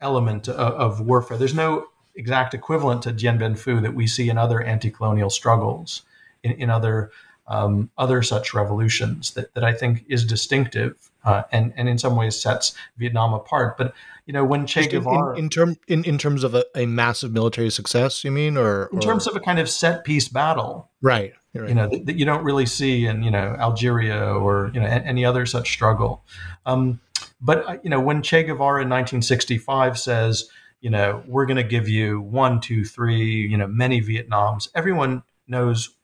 [0.00, 1.38] element of, of warfare.
[1.38, 5.30] There's no exact equivalent to Dien Bien Phu that we see in other anti colonial
[5.30, 6.02] struggles,
[6.42, 7.10] in, in other
[7.48, 12.16] um, other such revolutions that, that I think is distinctive uh, and and in some
[12.16, 13.76] ways sets Vietnam apart.
[13.76, 13.94] But
[14.26, 17.32] you know, when Che Guevara, in, in term in, in terms of a, a, massive
[17.32, 21.32] military success, you mean, or, in terms of a kind of set piece battle, right?
[21.54, 21.68] right.
[21.68, 24.86] You know that, that, you don't really see in you know Algeria or you know
[24.86, 26.24] any other such struggle.
[26.64, 27.00] Um,
[27.40, 30.48] But uh, you know, when Che Guevara in 1965 says,
[30.80, 35.22] you know, we're going to give you one, two, three, you know, many Vietnams, everyone
[35.46, 35.95] knows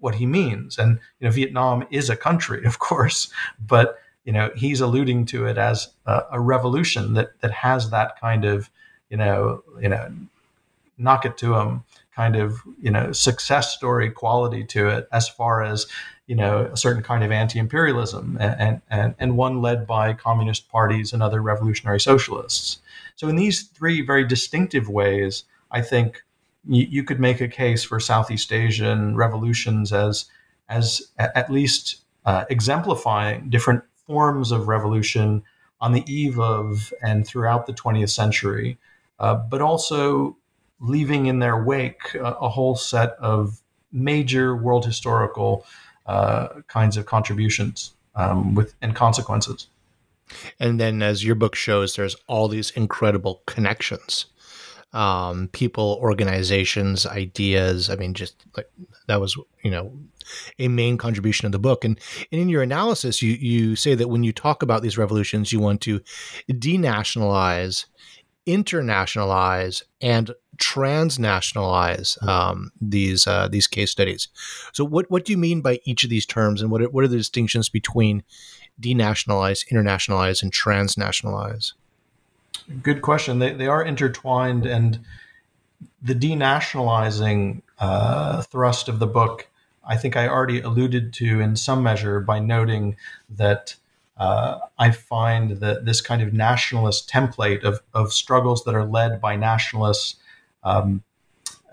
[0.00, 0.78] what he means.
[0.78, 3.32] And you know, Vietnam is a country, of course,
[3.64, 8.20] but you know, he's alluding to it as a, a revolution that that has that
[8.20, 8.70] kind of,
[9.08, 10.12] you know, you know,
[10.98, 11.82] knock it to him
[12.14, 15.86] kind of you know success story quality to it as far as
[16.26, 21.12] you know a certain kind of anti-imperialism and and and one led by communist parties
[21.12, 22.78] and other revolutionary socialists
[23.16, 26.22] so in these three very distinctive ways i think
[26.70, 30.26] you, you could make a case for southeast asian revolutions as
[30.68, 35.42] as at least uh, exemplifying different forms of revolution
[35.80, 38.78] on the eve of and throughout the 20th century
[39.18, 40.36] uh, but also
[40.80, 43.60] leaving in their wake a, a whole set of
[43.92, 45.66] major world historical
[46.06, 49.68] uh, kinds of contributions um, with and consequences.
[50.58, 54.26] And then, as your book shows, there's all these incredible connections,
[54.92, 57.90] um, people, organizations, ideas.
[57.90, 58.68] I mean, just like
[59.06, 59.92] that was, you know,
[60.58, 61.84] a main contribution of the book.
[61.84, 61.98] And,
[62.30, 65.60] and in your analysis, you you say that when you talk about these revolutions, you
[65.60, 66.00] want to
[66.50, 67.86] denationalize
[68.46, 74.28] internationalize and transnationalize um, these uh, these case studies.
[74.72, 77.04] So, what what do you mean by each of these terms, and what are, what
[77.04, 78.22] are the distinctions between
[78.80, 81.72] denationalize, internationalize, and transnationalize?
[82.82, 83.38] Good question.
[83.40, 85.00] They they are intertwined, and
[86.00, 89.48] the denationalizing uh, thrust of the book,
[89.84, 92.96] I think I already alluded to in some measure by noting
[93.28, 93.74] that
[94.16, 99.20] uh, I find that this kind of nationalist template of, of struggles that are led
[99.20, 100.16] by nationalists
[100.62, 101.02] um,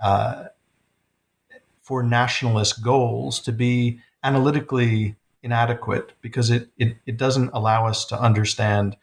[0.01, 0.45] uh,
[1.81, 8.19] for nationalist goals to be analytically inadequate because it, it, it doesn't allow us to
[8.19, 8.95] understand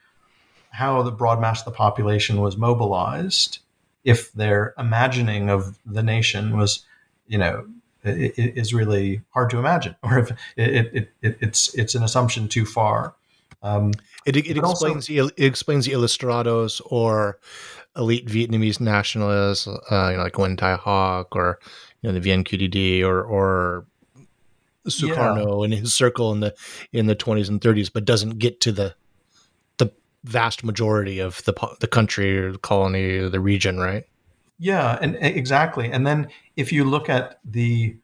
[0.74, 3.60] how the broad mass of the population was mobilized
[4.02, 6.84] if their imagining of the nation was,
[7.26, 7.66] you know,
[8.02, 12.66] is really hard to imagine, or if it, it, it, it's it's an assumption too
[12.66, 13.14] far.
[13.62, 13.92] Um,
[14.26, 17.38] it, it explains also, it explains the Ilustrados or
[17.96, 21.60] elite Vietnamese nationalists, uh, you know, like Nguyen Thai Hoc or
[22.02, 23.86] you know the VNQDD or or
[24.86, 25.64] Sukarno yeah.
[25.64, 26.54] and his circle in the
[26.92, 28.94] in the 20s and 30s, but doesn't get to the
[30.24, 34.04] vast majority of the the country or the colony or the region, right?
[34.58, 35.90] Yeah, and exactly.
[35.90, 37.96] And then if you look at the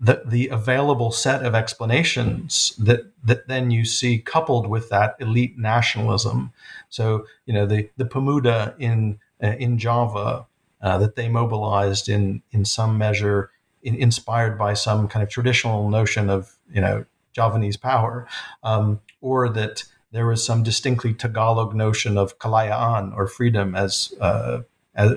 [0.00, 5.58] the, the available set of explanations that that then you see coupled with that elite
[5.58, 6.52] nationalism.
[6.88, 10.46] So you know the the Pemuda in uh, in Java
[10.80, 13.50] uh, that they mobilized in in some measure
[13.82, 18.26] in, inspired by some kind of traditional notion of you know Javanese power,
[18.62, 24.62] um, or that there was some distinctly Tagalog notion of kalayaan or freedom as uh,
[24.94, 25.12] as,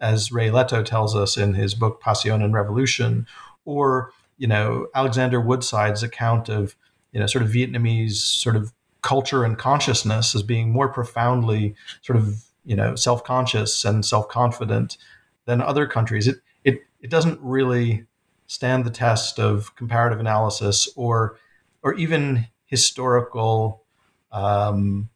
[0.00, 3.26] as Rey Ileto tells us in his book Pasyon and Revolution,
[3.64, 6.76] or you know Alexander Woodside's account of
[7.12, 12.16] you know sort of Vietnamese sort of culture and consciousness as being more profoundly sort
[12.16, 14.96] of you know self-conscious and self-confident
[15.46, 16.28] than other countries.
[16.28, 18.06] It it it doesn't really
[18.46, 21.38] stand the test of comparative analysis or
[21.82, 23.81] or even historical
[24.32, 25.08] um,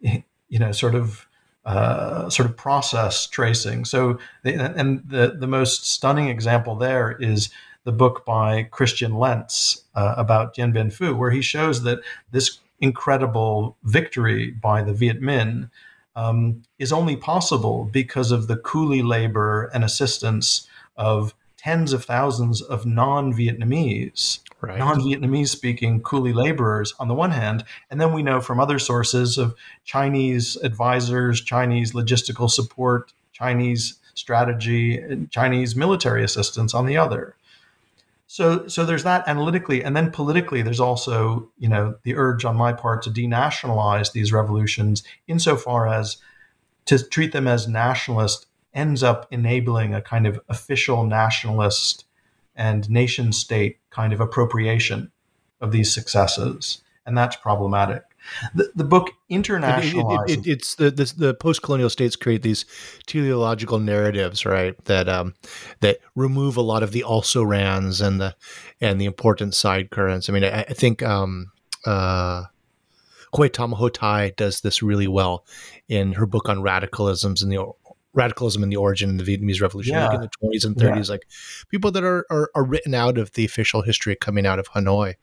[0.00, 1.26] you know sort of
[1.64, 3.84] uh, sort of process tracing.
[3.84, 7.50] So, and the the most stunning example there is
[7.84, 12.58] the book by Christian Lentz uh, about Dien Bien Phu, where he shows that this
[12.80, 15.70] incredible victory by the Viet Minh
[16.16, 22.62] um, is only possible because of the coolie labor and assistance of tens of thousands
[22.62, 24.78] of non-Vietnamese, right.
[24.78, 29.36] non-Vietnamese speaking coolie laborers on the one hand, and then we know from other sources
[29.36, 37.36] of Chinese advisors, Chinese logistical support, Chinese strategy, and Chinese military assistance on the other.
[38.26, 42.56] So, so there's that analytically, and then politically, there's also you know the urge on
[42.56, 46.16] my part to denationalize these revolutions, insofar as
[46.86, 52.04] to treat them as nationalist ends up enabling a kind of official nationalist
[52.54, 55.10] and nation state kind of appropriation
[55.60, 56.82] of these successes.
[57.06, 58.02] And that's problematic.
[58.54, 60.28] The, the book internationalizes.
[60.28, 62.66] It, it, it, it's the, the, the post colonial states create these
[63.06, 64.76] teleological narratives, right?
[64.84, 65.34] That um,
[65.80, 68.36] that remove a lot of the also rans and the
[68.80, 70.28] and the important side currents.
[70.28, 71.50] I mean, I, I think um,
[71.86, 72.44] uh,
[73.34, 75.44] Hue-Tam Ho Tai does this really well
[75.88, 77.72] in her book on radicalisms in the
[78.12, 80.08] radicalism and the origin of the Vietnamese Revolution, yeah.
[80.08, 81.12] like in the 20s and 30s, yeah.
[81.12, 81.26] like
[81.68, 85.14] people that are, are, are written out of the official history coming out of Hanoi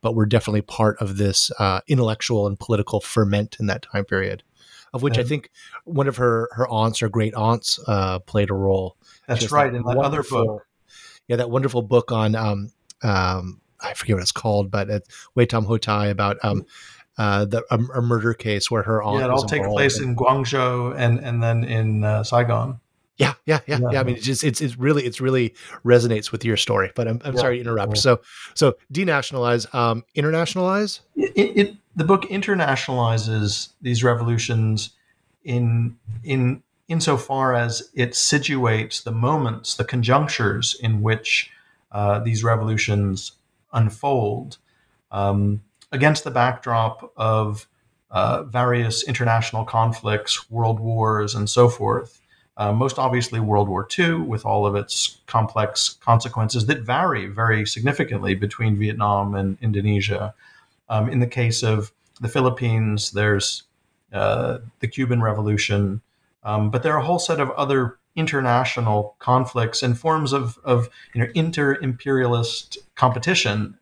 [0.00, 4.42] but were definitely part of this uh, intellectual and political ferment in that time period.
[4.92, 5.22] Of which yeah.
[5.22, 5.50] I think
[5.84, 8.96] one of her her aunts or great aunts uh, played a role.
[9.28, 9.70] That's Just right.
[9.70, 10.66] That in that other book,
[11.28, 12.72] yeah, that wonderful book on um,
[13.02, 16.66] um, I forget what it's called, but it's Hue-Tam Ho Tai about um,
[17.20, 19.18] uh, the a, a, murder case where her aunt.
[19.18, 22.80] Yeah, it all takes place in Guangzhou and and then in uh, Saigon.
[23.18, 25.54] Yeah, yeah, yeah, yeah, I mean, it's just it's it's really it's really
[25.84, 26.92] resonates with your story.
[26.94, 27.40] But I'm I'm yeah.
[27.40, 27.96] sorry to interrupt.
[27.96, 28.00] Yeah.
[28.00, 28.20] So
[28.54, 31.00] so denationalize, um, internationalize.
[31.14, 34.88] It, it, the book internationalizes these revolutions
[35.44, 41.50] in in insofar as it situates the moments, the conjunctures in which
[41.92, 43.32] uh, these revolutions
[43.74, 44.56] unfold
[45.12, 45.60] um,
[45.92, 47.66] against the backdrop of
[48.10, 52.20] uh, various international conflicts, world wars, and so forth.
[52.56, 57.66] Uh, most obviously, World War II, with all of its complex consequences that vary very
[57.66, 60.34] significantly between Vietnam and Indonesia.
[60.88, 63.62] Um, in the case of the Philippines, there's
[64.12, 66.02] uh, the Cuban Revolution,
[66.42, 70.90] um, but there are a whole set of other international conflicts and forms of, of
[71.14, 73.78] you know inter-imperialist competition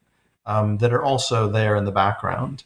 [0.49, 2.65] um, that are also there in the background.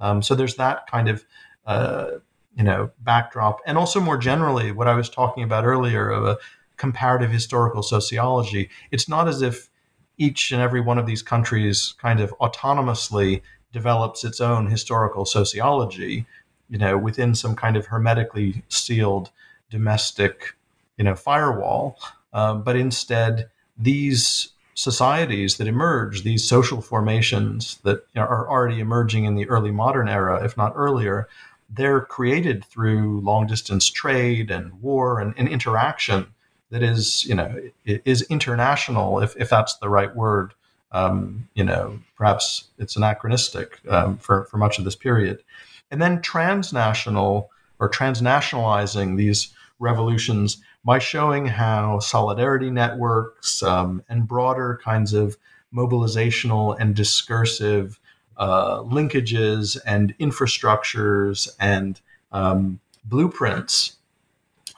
[0.00, 1.24] Um, so there's that kind of
[1.66, 2.12] uh,
[2.56, 6.38] you know backdrop, and also more generally, what I was talking about earlier of a
[6.76, 8.70] comparative historical sociology.
[8.90, 9.68] It's not as if
[10.16, 16.24] each and every one of these countries kind of autonomously develops its own historical sociology,
[16.70, 19.30] you know, within some kind of hermetically sealed
[19.70, 20.54] domestic,
[20.96, 21.98] you know, firewall.
[22.32, 24.48] Um, but instead, these
[24.78, 30.44] societies that emerge, these social formations that are already emerging in the early modern era,
[30.44, 31.28] if not earlier,
[31.68, 36.28] they're created through long distance trade and war and, and interaction
[36.70, 40.54] that is, you know, is international, if, if that's the right word.
[40.92, 45.42] Um, you know, perhaps it's anachronistic um, for, for much of this period.
[45.90, 47.50] And then transnational
[47.80, 55.36] or transnationalizing these revolutions by showing how solidarity networks um, and broader kinds of
[55.74, 58.00] mobilizational and discursive
[58.36, 62.00] uh, linkages and infrastructures and
[62.32, 63.96] um, blueprints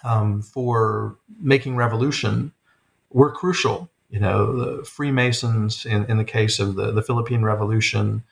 [0.05, 2.53] um, for making revolution
[3.11, 3.89] were crucial.
[4.09, 8.25] You know, the Freemasons, in, in the case of the, the Philippine Revolution,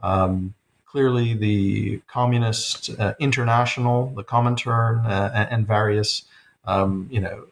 [0.00, 0.54] um,
[0.86, 6.22] clearly the Communist uh, International, the Comintern, uh, and various
[6.68, 7.46] um, you know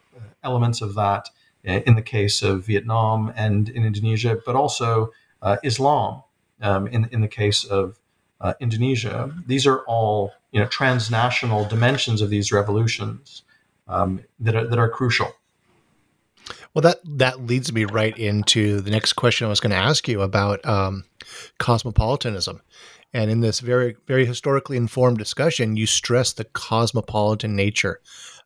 [0.45, 1.29] elements of that
[1.65, 5.11] in the case of Vietnam and in Indonesia, but also
[5.43, 6.23] uh, Islam
[6.63, 7.99] um, in in the case of
[8.41, 9.35] uh, Indonesia.
[9.47, 13.43] These are all you know transnational dimensions of these revolutions
[13.89, 15.33] um, that are, that are crucial.
[16.73, 20.07] Well, that that leads me right into the next question I was going to ask
[20.07, 21.05] you about um,
[21.59, 22.61] cosmopolitanism.
[23.15, 28.01] And in this very, very historically informed discussion, you stress the cosmopolitan nature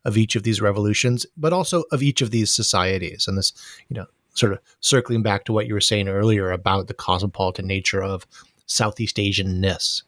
[0.05, 3.27] of each of these revolutions, but also of each of these societies.
[3.27, 3.53] And this,
[3.89, 7.67] you know, sort of circling back to what you were saying earlier about the cosmopolitan
[7.67, 8.25] nature of
[8.65, 10.03] Southeast Asianness,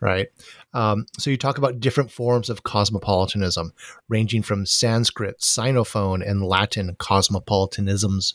[0.00, 0.28] right?
[0.74, 3.72] Um, so you talk about different forms of cosmopolitanism,
[4.08, 8.34] ranging from Sanskrit, Sinophone, and Latin cosmopolitanisms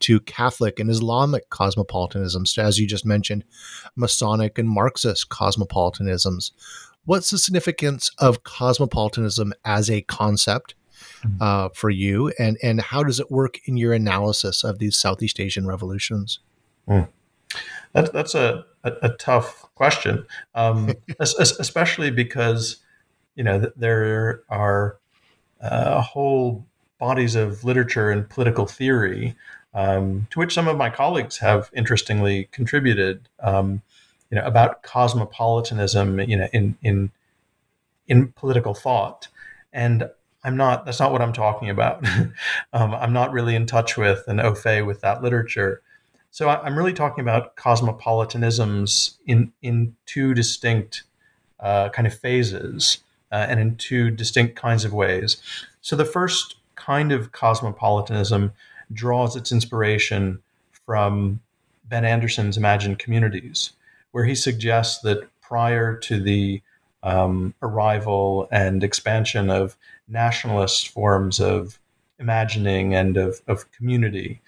[0.00, 3.44] to Catholic and Islamic cosmopolitanisms, to, as you just mentioned,
[3.96, 6.52] Masonic and Marxist cosmopolitanisms.
[7.08, 10.74] What's the significance of cosmopolitanism as a concept
[11.24, 11.38] mm-hmm.
[11.40, 15.40] uh, for you, and and how does it work in your analysis of these Southeast
[15.40, 16.40] Asian revolutions?
[16.86, 17.08] Mm.
[17.94, 22.76] That, that's a, a, a, tough question, um, especially because
[23.36, 24.98] you know there are
[25.62, 26.66] uh, whole
[26.98, 29.34] bodies of literature and political theory
[29.72, 33.30] um, to which some of my colleagues have interestingly contributed.
[33.40, 33.80] Um,
[34.30, 37.10] you know about cosmopolitanism, you know, in in
[38.06, 39.28] in political thought,
[39.72, 40.08] and
[40.44, 40.84] I'm not.
[40.84, 42.06] That's not what I'm talking about.
[42.72, 45.82] um, I'm not really in touch with and au fait with that literature.
[46.30, 51.04] So I, am really talking about cosmopolitanisms in in two distinct
[51.60, 52.98] uh, kind of phases
[53.32, 55.38] uh, and in two distinct kinds of ways.
[55.80, 58.52] So the first kind of cosmopolitanism
[58.92, 61.40] draws its inspiration from
[61.84, 63.72] Ben Anderson's Imagined Communities,
[64.18, 66.60] where he suggests that prior to the
[67.04, 69.76] um, arrival and expansion of
[70.08, 71.78] nationalist forms of
[72.18, 74.40] imagining and of, of community,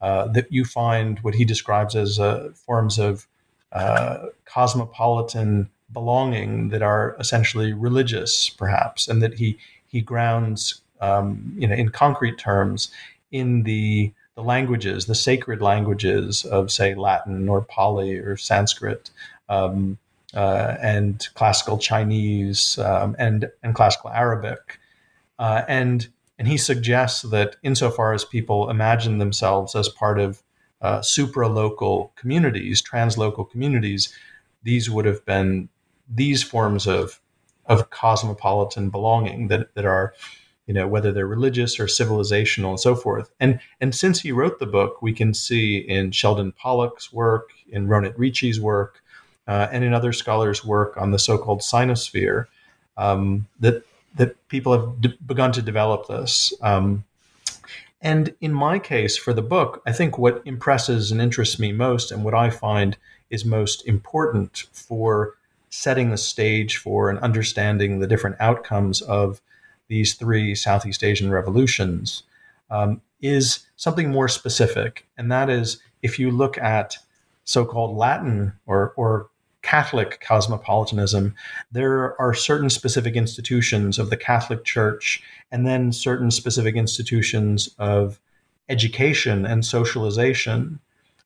[0.00, 3.26] uh, that you find what he describes as uh, forms of
[3.72, 9.58] uh, cosmopolitan belonging that are essentially religious, perhaps, and that he
[9.88, 12.90] he grounds, um, you know, in concrete terms,
[13.30, 19.10] in the the languages, the sacred languages of, say, Latin or Pali or Sanskrit,
[19.48, 19.98] um,
[20.32, 24.78] uh, and classical Chinese um, and and classical Arabic,
[25.40, 26.06] uh, and
[26.38, 30.40] and he suggests that insofar as people imagine themselves as part of
[30.82, 34.14] uh, supra-local communities, translocal communities,
[34.62, 35.68] these would have been
[36.08, 37.20] these forms of
[37.66, 40.14] of cosmopolitan belonging that that are
[40.68, 43.30] you know whether they're religious or civilizational and so forth.
[43.40, 47.88] And and since he wrote the book we can see in sheldon pollock's work in
[47.88, 49.02] ronit ricci's work
[49.48, 52.46] uh, and in other scholars work on the so-called sinosphere
[52.98, 53.82] um, that
[54.14, 56.52] that people have begun to develop this.
[56.60, 57.04] Um,
[58.00, 62.12] and in my case for the book i think what impresses and interests me most
[62.12, 62.96] and what i find
[63.28, 65.34] is most important for
[65.68, 69.40] setting the stage for and understanding the different outcomes of
[69.88, 72.22] these three Southeast Asian revolutions
[72.70, 75.06] um, is something more specific.
[75.16, 76.96] And that is if you look at
[77.44, 79.30] so called Latin or, or
[79.62, 81.34] Catholic cosmopolitanism,
[81.72, 88.20] there are certain specific institutions of the Catholic Church and then certain specific institutions of
[88.68, 90.78] education and socialization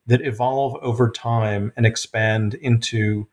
[0.06, 3.26] that evolve over time and expand into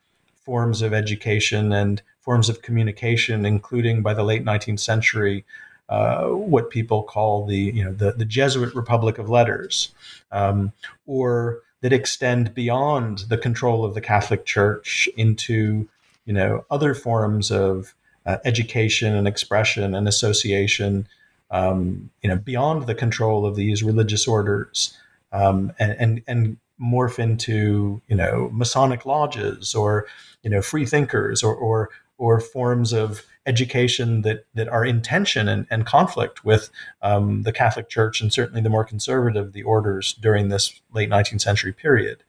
[0.50, 5.45] forms of education and forms of communication, including by the late 19th century,
[5.89, 9.93] uh, what people call the you know the, the Jesuit Republic of Letters,
[10.32, 10.72] um,
[11.06, 15.88] or that extend beyond the control of the Catholic Church into
[16.26, 17.93] you know other forms of
[18.26, 21.08] uh, education and expression and association,
[21.52, 24.97] um, you know beyond the control of these religious orders,
[25.32, 30.07] um, and, and and morph into you know Masonic lodges or
[30.43, 35.47] you know free thinkers or or or forms of education that that are in tension
[35.47, 36.69] and, and conflict with
[37.01, 41.41] um, the Catholic Church and certainly the more conservative the orders during this late 19th
[41.41, 42.23] century period.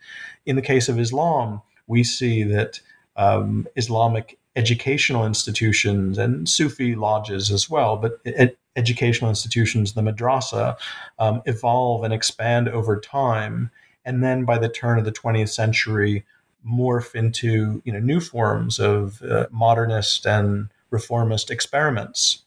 [0.47, 2.81] In the case of Islam, we see that
[3.17, 10.77] um, Islamic educational institutions and Sufi lodges as well, but ed- educational institutions, the madrasa,
[11.19, 13.71] um, evolve and expand over time.
[14.05, 16.25] And then by the turn of the 20th century,
[16.67, 22.43] morph into you know new forms of uh, modernist and reformist experiments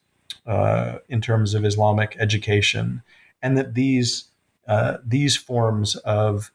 [0.46, 3.02] uh, in terms of Islamic education,
[3.42, 4.26] and that these
[4.68, 6.52] uh, these forms of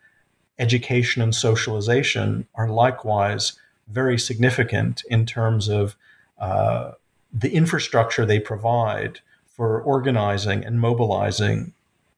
[0.58, 3.52] education and socialization are likewise
[3.88, 5.96] very significant in terms of
[6.38, 6.92] uh,
[7.32, 11.72] the infrastructure they provide for organizing and mobilizing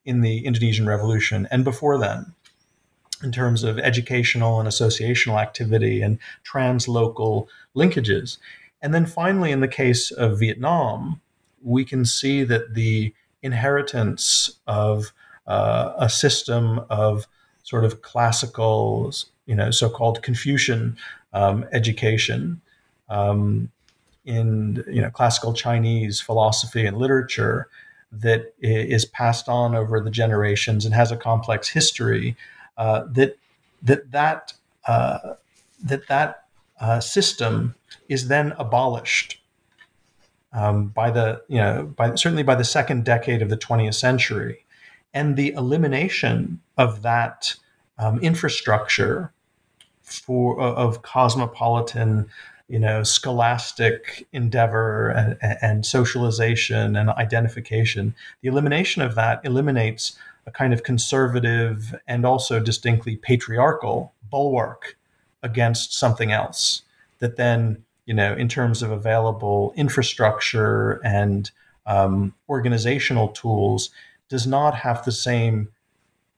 [0.04, 2.32] in the Indonesian Revolution and before then
[3.22, 8.38] in terms of educational and associational activity and translocal linkages.
[8.82, 11.20] And then finally, in the case of Vietnam,
[11.62, 13.12] we can see that the
[13.42, 15.12] inheritance of
[15.46, 17.26] uh, a system of
[17.62, 19.12] sort of classical,
[19.46, 20.96] you know, so-called Confucian
[21.32, 22.60] um, education
[23.08, 23.70] um,
[24.24, 27.68] in you know classical Chinese philosophy and literature
[28.12, 32.36] that is passed on over the generations and has a complex history
[32.80, 33.36] uh, that
[33.82, 34.54] that that
[34.86, 35.34] uh,
[35.84, 36.44] that that
[36.80, 37.74] uh, system
[38.08, 39.38] is then abolished
[40.54, 44.64] um, by the you know by certainly by the second decade of the 20th century,
[45.12, 47.54] and the elimination of that
[47.98, 49.30] um, infrastructure
[50.02, 52.30] for of cosmopolitan
[52.66, 60.16] you know scholastic endeavor and, and, socialization and identification the elimination of that eliminates
[60.50, 64.96] a kind of conservative and also distinctly patriarchal bulwark
[65.42, 66.82] against something else
[67.20, 71.50] that then you know in terms of available infrastructure and
[71.86, 73.90] um, organizational tools
[74.28, 75.68] does not have the same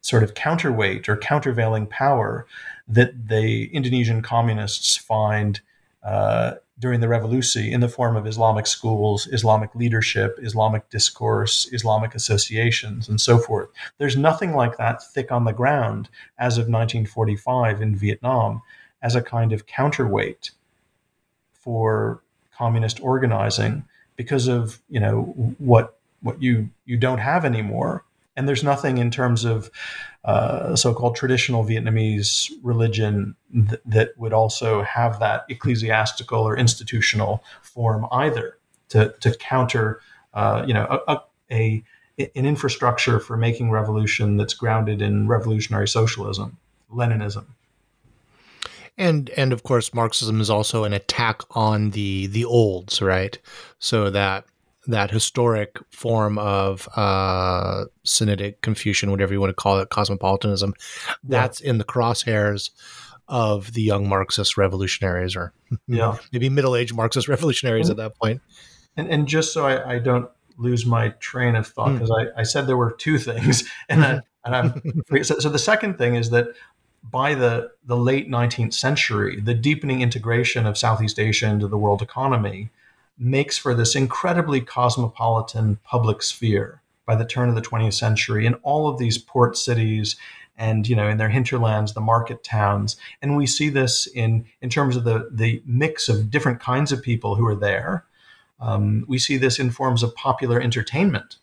[0.03, 2.47] sort of counterweight or countervailing power
[2.89, 5.61] that the Indonesian communists find
[6.03, 12.13] uh, during the Revolution in the form of Islamic schools, Islamic leadership, Islamic discourse, Islamic
[12.17, 13.71] associations, and so forth.
[13.99, 16.09] There's nothing like that thick on the ground
[16.39, 18.63] as of 1945 in Vietnam
[19.01, 20.51] as a kind of counterweight
[21.53, 22.21] for
[22.53, 23.85] communist organizing
[24.17, 25.23] because of you know
[25.59, 28.05] what what you you don't have anymore
[28.43, 29.71] and there's nothing in terms of
[30.25, 38.05] uh, so-called traditional Vietnamese religion th- that would also have that ecclesiastical or institutional form
[38.11, 40.01] either to, to counter,
[40.35, 41.21] uh, you know, a,
[41.53, 41.85] a,
[42.19, 46.59] an infrastructure for making revolution that's grounded in revolutionary socialism,
[46.93, 47.45] Leninism.
[48.99, 53.39] And and of course, Marxism is also an attack on the the olds, right?
[53.79, 54.47] So that
[54.87, 60.75] that historic form of uh, Sinitic Confucian, whatever you want to call it, cosmopolitanism,
[61.23, 61.71] that's yeah.
[61.71, 62.71] in the crosshairs
[63.29, 65.53] of the young Marxist revolutionaries, or
[65.87, 66.17] yeah.
[66.33, 68.41] maybe middle-aged Marxist revolutionaries at that point.
[68.97, 70.29] And, and just so I, I, don't
[70.59, 72.33] lose my train of thought, because mm.
[72.37, 75.97] I, I, said there were two things, and, I, and I'm so, so the second
[75.97, 76.49] thing is that
[77.11, 82.03] by the, the late 19th century, the deepening integration of Southeast Asia into the world
[82.03, 82.71] economy
[83.19, 88.55] makes for this incredibly cosmopolitan public sphere by the turn of the 20th century in
[88.63, 90.17] all of these port cities
[90.57, 92.97] and you know in their hinterlands the market towns.
[93.21, 97.03] And we see this in in terms of the the mix of different kinds of
[97.03, 98.05] people who are there.
[98.61, 101.37] Um, we see this in forms of popular entertainment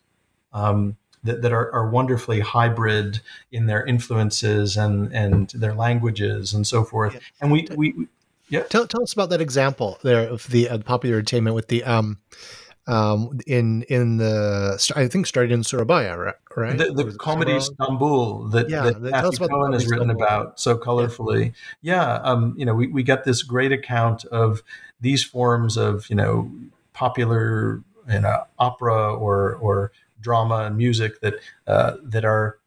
[0.54, 3.20] um, that, that are, are, wonderfully hybrid
[3.52, 7.20] in their influences and and their languages and so forth.
[7.40, 8.08] And we we
[8.50, 8.62] yeah.
[8.64, 12.18] Tell, tell us about that example there of the uh, popular entertainment with the um
[12.86, 16.76] um in in the I think started in Surabaya, right?
[16.76, 21.54] The, the Komedie Stamboel that, yeah, that Matthew Cohen has written about so colorfully.
[21.82, 24.62] Yeah, yeah um, you know, we, we get this great account of
[25.00, 26.50] these forms of you know
[26.92, 31.34] popular you know opera or or drama and music that
[31.66, 32.58] uh, that are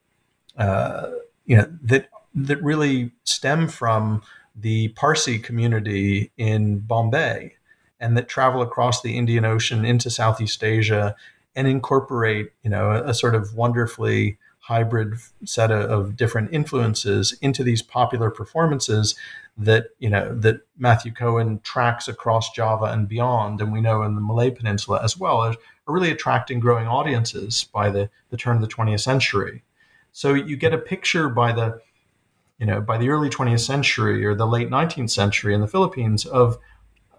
[0.57, 1.09] uh,
[1.45, 4.21] you know that that really stem from
[4.55, 7.55] the Parsi community in Bombay
[7.99, 11.15] and that travel across the Indian Ocean into Southeast Asia
[11.55, 17.37] and incorporate, you know, a, a sort of wonderfully hybrid set of, of, different influences
[17.41, 19.13] into these popular performances
[19.57, 24.15] that you know that Matthew Cohen tracks across Java and beyond, and we know in
[24.15, 28.61] the Malay Peninsula as well, are really attracting growing audiences by the, the turn of
[28.61, 29.63] the 20th century.
[30.11, 31.81] So you get a picture by the
[32.63, 36.25] you know, by the early 20th century or the late 19th century in the Philippines
[36.25, 36.57] of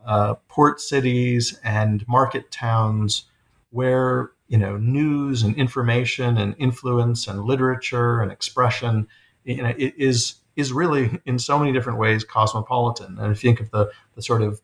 [0.07, 3.25] uh, port cities and market towns
[3.69, 9.07] where, you know, news and information and influence and literature and expression,
[9.45, 13.19] you know, is is really in so many different ways cosmopolitan.
[13.19, 14.63] And if you think of the, the sort of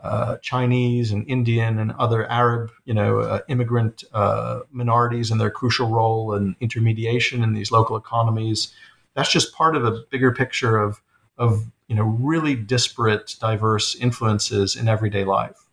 [0.00, 5.50] uh, Chinese and Indian and other Arab, you know, uh, immigrant uh, minorities and their
[5.50, 8.72] crucial role in intermediation in these local economies,
[9.14, 11.00] that's just part of a bigger picture of
[11.38, 15.68] of you know really disparate, diverse influences in everyday life.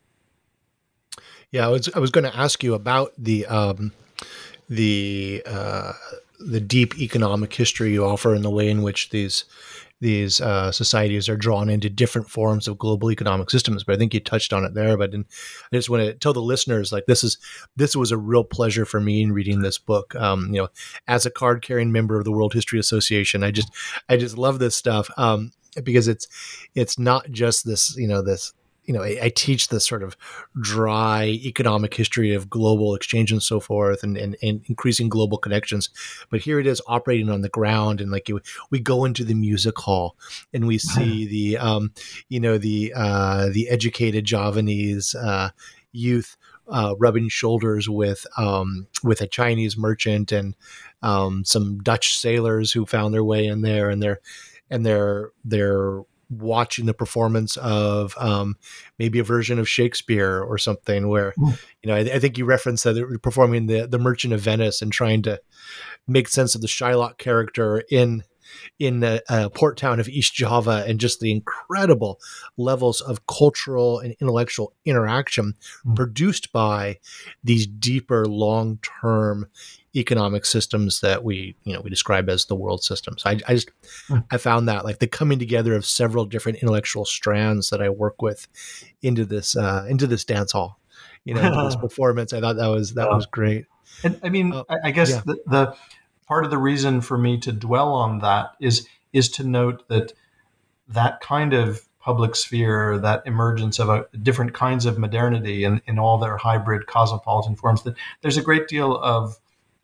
[1.52, 3.92] Yeah, I was I was going to ask you about the um,
[4.70, 5.94] the uh,
[6.40, 9.46] the deep economic history you offer and the way in which these
[10.02, 13.84] these uh, societies are drawn into different forms of global economic systems.
[13.84, 14.98] But I think you touched on it there.
[14.98, 15.26] But in,
[15.72, 17.38] I just want to tell the listeners, like this is
[17.76, 20.16] this was a real pleasure for me in reading this book.
[20.16, 20.70] Um, you know,
[21.08, 23.70] as a card carrying member of the World History Association, I just
[24.10, 25.52] I just love this stuff um,
[25.84, 26.28] because it's
[26.76, 28.54] it's not just this you know this
[28.86, 30.18] you know, I, I, teach this sort of
[30.60, 35.90] dry economic history of global exchange and so forth and, and, and, increasing global connections.
[36.30, 38.02] But here it is operating on the ground.
[38.02, 40.16] And like you, we go into the music hall
[40.54, 41.94] and we see the, um,
[42.30, 45.50] you know, the, uh, the educated Javanese, uh,
[45.92, 50.56] youth, uh, rubbing shoulders with, um, with a Chinese merchant and,
[51.04, 54.22] um, some Dutch sailors who found their way in there and they're,
[54.70, 56.02] and they're, they're,
[56.32, 58.56] watching the performance of um,
[58.98, 61.60] maybe a version of Shakespeare or something where mm.
[61.84, 64.82] you know I, I, think you referenced that they're performing the the Merchant of Venice
[64.82, 65.42] and trying to
[66.08, 68.24] make sense of the Shylock character in
[68.80, 72.20] in the uh, port town of East Java and just the incredible
[72.58, 75.56] levels of cultural and intellectual interaction
[75.86, 75.96] mm.
[75.96, 76.98] produced by
[77.44, 79.48] these deeper long term
[79.96, 83.70] economic systems that we you know we describe as the world systems I, I just
[84.08, 84.24] mm.
[84.32, 88.22] i found that like the coming together of several different intellectual strands that i work
[88.22, 88.48] with
[89.02, 90.80] into this uh into this dance hall
[91.26, 93.16] you know into this performance i thought that was that yeah.
[93.16, 93.66] was great
[94.04, 95.22] and i mean uh, i guess yeah.
[95.26, 95.76] the, the
[96.26, 100.14] part of the reason for me to dwell on that is is to note that
[100.88, 106.00] that kind of public sphere, that emergence of a, different kinds of modernity in, in
[106.00, 109.40] all their hybrid cosmopolitan forms, that there's a great deal of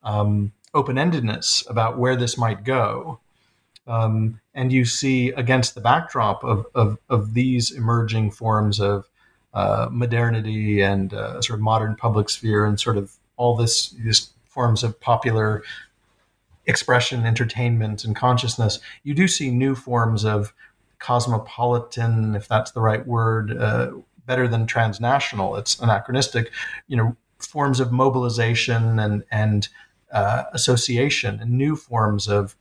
[0.08, 3.20] um, open endedness about where this might go.
[3.86, 9.08] Um, and you see against the backdrop of, of, of these emerging forms of
[9.54, 14.32] uh, modernity and uh, sort of modern public sphere and sort of all this these
[14.46, 15.64] forms of popular
[16.66, 20.54] expression, entertainment, and consciousness, you do see new forms of
[21.00, 23.92] cosmopolitan, if that's the right word, uh,
[24.26, 25.56] better than transnational.
[25.56, 26.52] It's anachronistic,
[26.88, 29.70] you know, forms of mobilization and and
[30.12, 32.56] uh, association and new forms of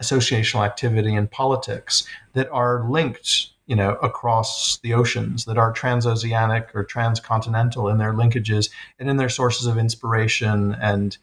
[0.00, 6.68] associational activity and politics that are linked you know, across the oceans that are transoceanic
[6.74, 11.16] or transcontinental in their linkages and in their sources of inspiration and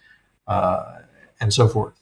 [0.47, 0.99] uh,
[1.39, 1.93] and so forth.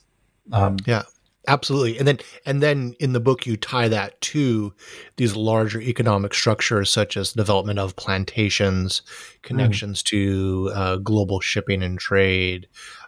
[0.54, 1.04] Um, yeah,
[1.48, 1.98] absolutely.
[1.98, 4.74] And then and then in the book you tie that to
[5.18, 9.02] these larger economic structures such as development of plantations,
[9.42, 10.06] connections mm.
[10.06, 12.68] to uh, global shipping and trade,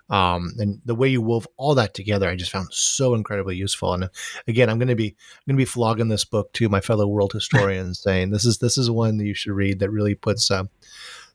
[0.09, 3.93] um, and the way you wove all that together, I just found so incredibly useful.
[3.93, 4.09] And
[4.47, 7.07] again, I'm going to be I'm going to be flogging this book to my fellow
[7.07, 10.49] world historians, saying this is this is one that you should read that really puts
[10.49, 10.63] uh,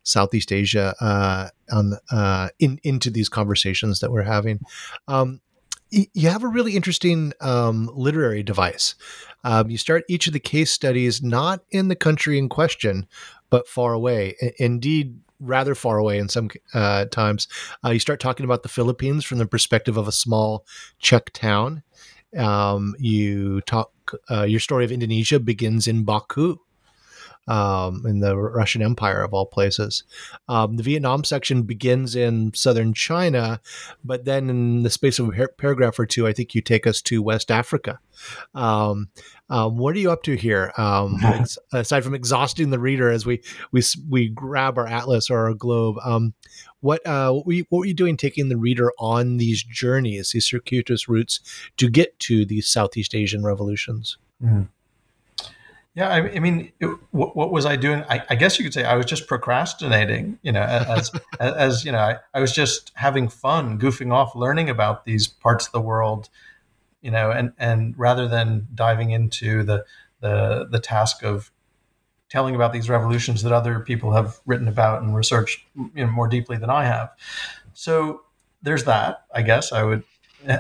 [0.02, 4.60] Southeast Asia uh, on uh, in into these conversations that we're having.
[5.06, 5.40] Um,
[5.90, 8.96] you have a really interesting um, literary device.
[9.44, 13.06] Um, you start each of the case studies not in the country in question,
[13.48, 14.34] but far away.
[14.58, 17.48] indeed, rather far away in some uh, times.
[17.84, 20.64] Uh, you start talking about the Philippines from the perspective of a small
[20.98, 21.82] Czech town.
[22.36, 23.90] Um, you talk.
[24.30, 26.58] Uh, your story of Indonesia begins in Baku,
[27.46, 30.04] um, in the Russian Empire of all places.
[30.48, 33.60] Um, the Vietnam section begins in southern China,
[34.04, 37.02] but then in the space of a paragraph or two, I think you take us
[37.02, 37.98] to West Africa.
[38.54, 39.08] Um,
[39.50, 40.72] um, what are you up to here?
[40.78, 41.20] Um,
[41.72, 43.42] aside from exhausting the reader as we
[43.72, 46.34] we we grab our atlas or our globe, um,
[46.80, 50.32] what uh, what were, you, what were you doing taking the reader on these journeys,
[50.32, 51.40] these circuitous routes
[51.76, 54.16] to get to these Southeast Asian revolutions?
[54.42, 54.68] Mm.
[55.94, 58.04] Yeah, I, I mean, it, what, what, was I doing?
[58.08, 60.40] I, I, guess you could say I was just procrastinating.
[60.42, 64.34] You know, as as, as, you know, I, I, was just having fun, goofing off,
[64.34, 66.28] learning about these parts of the world.
[67.00, 69.84] You know, and and rather than diving into the
[70.20, 71.52] the the task of
[72.28, 76.26] telling about these revolutions that other people have written about and researched you know, more
[76.26, 77.10] deeply than I have.
[77.74, 78.22] So
[78.62, 79.26] there's that.
[79.32, 80.02] I guess I would
[80.46, 80.58] eh,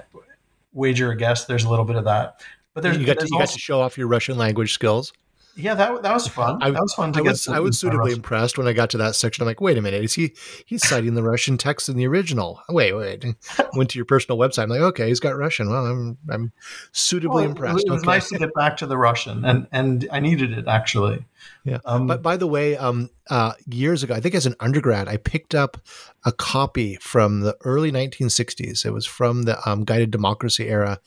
[0.72, 1.46] wager a guess.
[1.46, 2.40] There's a little bit of that.
[2.74, 5.12] But there's you got, to, you also, got to show off your Russian language skills.
[5.56, 6.62] Yeah, that that was fun.
[6.62, 7.16] I, that was fun.
[7.16, 9.42] I was I was suitably impressed when I got to that section.
[9.42, 10.34] I'm like, wait a minute, is he
[10.66, 12.60] he's citing the Russian text in the original?
[12.68, 13.24] Wait, wait.
[13.74, 14.64] Went to your personal website.
[14.64, 15.70] I'm like, okay, he's got Russian.
[15.70, 16.52] Well, I'm I'm
[16.92, 17.84] suitably well, impressed.
[17.86, 18.10] It was okay.
[18.10, 21.24] nice to get back to the Russian, and and I needed it actually.
[21.62, 21.78] Yeah.
[21.84, 25.18] Um, but by the way, um, uh, years ago, I think as an undergrad, I
[25.18, 25.76] picked up
[26.24, 28.84] a copy from the early 1960s.
[28.84, 31.00] It was from the um, guided democracy era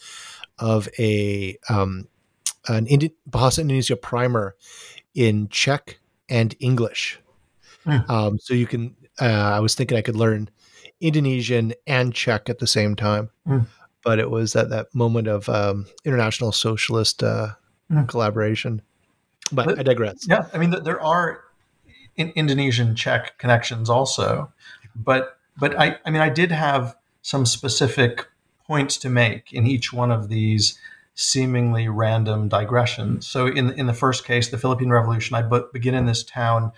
[0.59, 2.07] of a um,
[2.67, 4.55] an Indi- Bahasa Indonesia primer
[5.13, 5.99] in Czech
[6.29, 7.19] and English.
[7.85, 8.09] Mm.
[8.09, 8.95] Um, so you can.
[9.19, 10.49] Uh, I was thinking I could learn
[10.99, 13.65] Indonesian and Czech at the same time, mm.
[14.03, 17.49] but it was at that moment of um, international socialist uh,
[17.91, 18.07] mm.
[18.07, 18.81] collaboration.
[19.51, 20.27] But, but, I digress.
[20.27, 21.43] Yeah, I mean there are
[22.15, 24.51] in Indonesian Czech connections also,
[24.95, 28.27] but but I I mean I did have some specific
[28.65, 30.77] points to make in each one of these
[31.17, 33.27] seemingly random digressions.
[33.27, 35.41] So in in the first case, the Philippine Revolution, I
[35.73, 36.71] begin in this town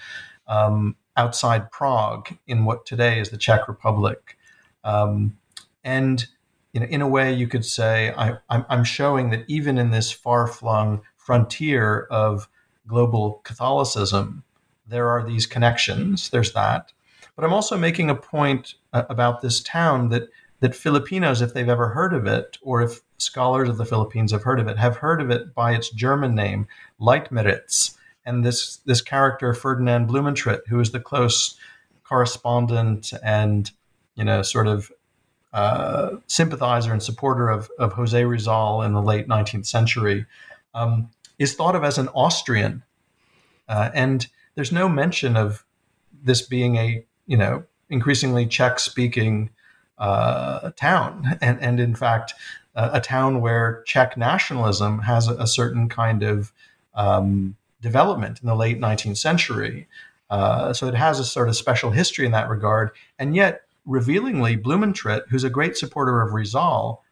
[0.48, 4.38] um, outside Prague in what today is the Czech Republic,
[4.84, 5.38] um,
[5.84, 6.26] and
[6.72, 9.92] you know, in a way, you could say I, I'm, I'm showing that even in
[9.92, 12.48] this far flung frontier of
[12.88, 14.44] global Catholicism,
[14.88, 16.30] there are these connections.
[16.30, 16.94] There's that,
[17.36, 20.30] but I'm also making a point uh, about this town that
[20.60, 24.44] that Filipinos, if they've ever heard of it, or if scholars of the Philippines have
[24.44, 26.68] heard of it, have heard of it by its German name,
[27.00, 27.96] Leitmeritz.
[28.26, 31.58] And this, this character, Ferdinand Blumentritt, who is the close
[32.04, 33.72] correspondent and,
[34.16, 34.92] you know, sort of
[35.54, 40.26] uh, sympathizer and supporter of, of Jose Rizal in the late 19th century,
[40.74, 42.84] um, is thought of as an Austrian.
[43.68, 45.66] Uh, and there's no mention of
[46.22, 49.50] this being a, you know, increasingly Czech speaking
[50.00, 51.38] uh, town.
[51.42, 52.34] And, and in fact,
[52.76, 56.54] a town where Czech nationalism has a, a certain kind of
[56.94, 59.88] um, development in the late 19th century.
[60.30, 62.92] Uh, so it has a sort of special history in that regard.
[63.18, 67.04] And yet, revealingly, Blumentritt, who's a great supporter of Rizal,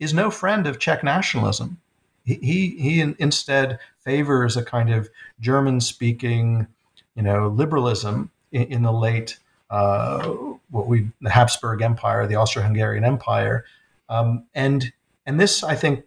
[0.00, 1.78] is no friend of Czech nationalism.
[2.24, 6.66] He, he, he instead favors a kind of German speaking,
[7.14, 9.38] you know, liberalism in, in the late
[9.72, 10.28] uh,
[10.70, 13.64] what we the Habsburg Empire, the Austro-Hungarian Empire,
[14.08, 14.92] um, and
[15.26, 16.04] and this I think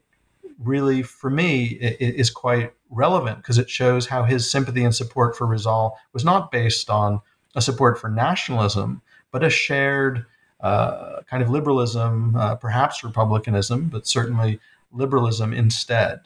[0.63, 5.47] really for me is quite relevant because it shows how his sympathy and support for
[5.47, 7.21] Rizal was not based on
[7.55, 9.01] a support for nationalism,
[9.31, 10.25] but a shared
[10.61, 14.59] uh, kind of liberalism, uh, perhaps republicanism, but certainly
[14.91, 16.21] liberalism instead.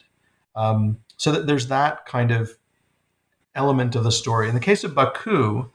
[0.54, 2.52] Um, so that there's that kind of
[3.54, 4.48] element of the story.
[4.48, 5.70] In the case of Baku,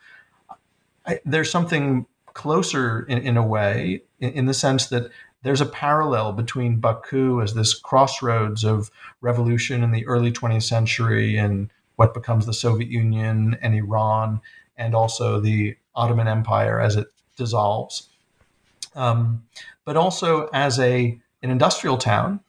[1.06, 5.10] I, there's something closer in, in a way, in, in, the sense that
[5.44, 8.92] there's a parallel between Baku as this crossroads of
[9.22, 14.42] revolution in the early 20th century and what becomes the Soviet Union and Iran,
[14.78, 18.10] and also the Ottoman Empire as it dissolves.
[18.96, 19.44] Um,
[19.86, 22.40] but also as a an industrial town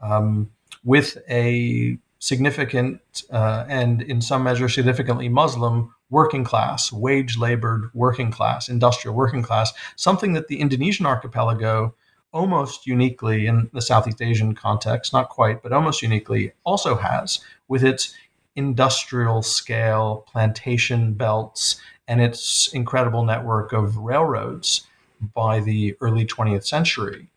[0.00, 0.50] um,
[0.84, 3.00] with a significant
[3.30, 9.42] uh, and in some measure significantly Muslim working class, wage labored working class, industrial working
[9.42, 11.94] class, something that the Indonesian archipelago
[12.32, 17.84] almost uniquely in the Southeast Asian context, not quite, but almost uniquely, also has with
[17.84, 18.14] its
[18.56, 24.86] industrial scale plantation belts and its incredible network of railroads
[25.34, 27.28] by the early 20th century.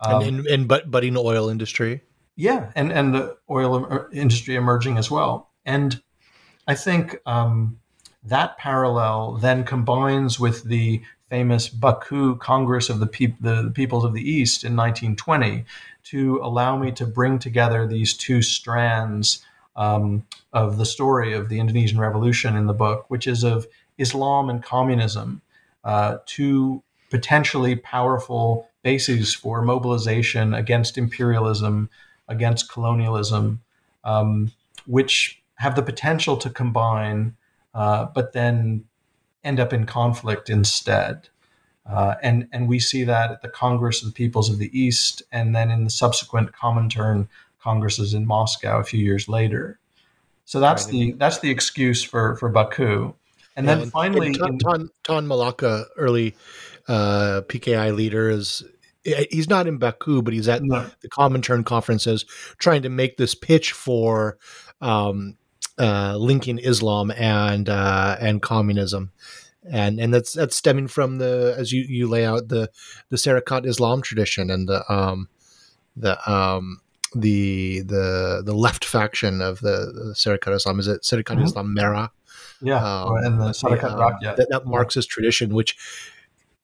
[0.00, 2.02] Um, and, and, and but budding oil industry.
[2.36, 5.50] Yeah, and and the oil industry emerging as well.
[5.64, 6.00] And
[6.68, 7.80] I think um,
[8.28, 14.14] that parallel then combines with the famous Baku Congress of the, Pe- the Peoples of
[14.14, 15.64] the East in 1920
[16.04, 19.44] to allow me to bring together these two strands
[19.76, 23.66] um, of the story of the Indonesian Revolution in the book, which is of
[23.98, 25.42] Islam and communism,
[25.84, 31.90] uh, two potentially powerful bases for mobilization against imperialism,
[32.26, 33.60] against colonialism,
[34.04, 34.52] um,
[34.86, 37.36] which have the potential to combine,
[37.78, 38.84] uh, but then
[39.44, 41.28] end up in conflict instead.
[41.86, 45.22] Uh, and, and we see that at the Congress of the Peoples of the East,
[45.30, 47.28] and then in the subsequent Comintern
[47.62, 49.78] congresses in Moscow a few years later.
[50.44, 50.92] So that's right.
[50.92, 53.14] the that's the excuse for for Baku.
[53.54, 56.34] And yeah, then and, finally, and Tan, Tan Malaka, early
[56.88, 58.64] uh, PKI leader, is
[59.02, 60.84] he's not in Baku, but he's at no.
[61.00, 62.24] the Comintern conferences
[62.58, 64.36] trying to make this pitch for
[64.80, 65.37] um,
[65.78, 69.12] uh, linking Islam and uh, and communism,
[69.70, 72.70] and and that's that's stemming from the as you, you lay out the
[73.10, 75.28] the Sarekat Islam tradition and the um,
[75.96, 76.80] the um,
[77.14, 81.44] the the the left faction of the, the Sarekat Islam is it Sarekat mm-hmm.
[81.44, 82.10] Islam Merah,
[82.60, 85.76] yeah, um, and the Sarekat um, that, that Marxist tradition which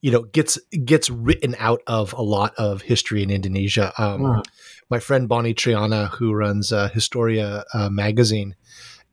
[0.01, 3.93] you know gets gets written out of a lot of history in Indonesia.
[3.99, 4.45] Um, mm.
[4.91, 8.55] My friend Bonnie Triyana, who runs uh, Historia uh, magazine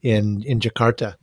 [0.01, 1.15] in in Jakarta,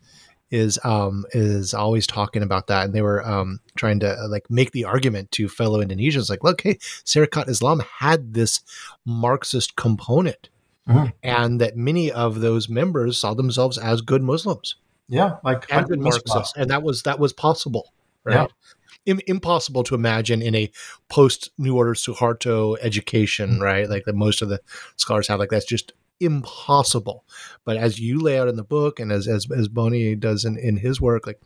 [0.50, 4.50] is um, is always talking about that, and they were um, trying to uh, like
[4.50, 6.74] make the argument to fellow Indonesians, like, look, hey,
[7.04, 8.60] Sarekat Islam had this
[9.04, 10.48] Marxist component,
[10.88, 11.12] mm.
[11.22, 14.76] and that many of those members saw themselves as good Muslims.
[15.08, 17.92] Yeah, like and good Marxists, and that was that was possible,
[18.24, 18.34] right?
[18.34, 18.46] Yeah
[19.26, 20.70] impossible to imagine in a
[21.08, 23.62] post New Order Suharto education, mm-hmm.
[23.62, 23.88] right?
[23.88, 24.60] Like that most of the
[24.96, 27.24] scholars have, like that's just impossible.
[27.64, 30.58] But as you lay out in the book, and as as, as Bonnie does in,
[30.58, 31.40] in his work, like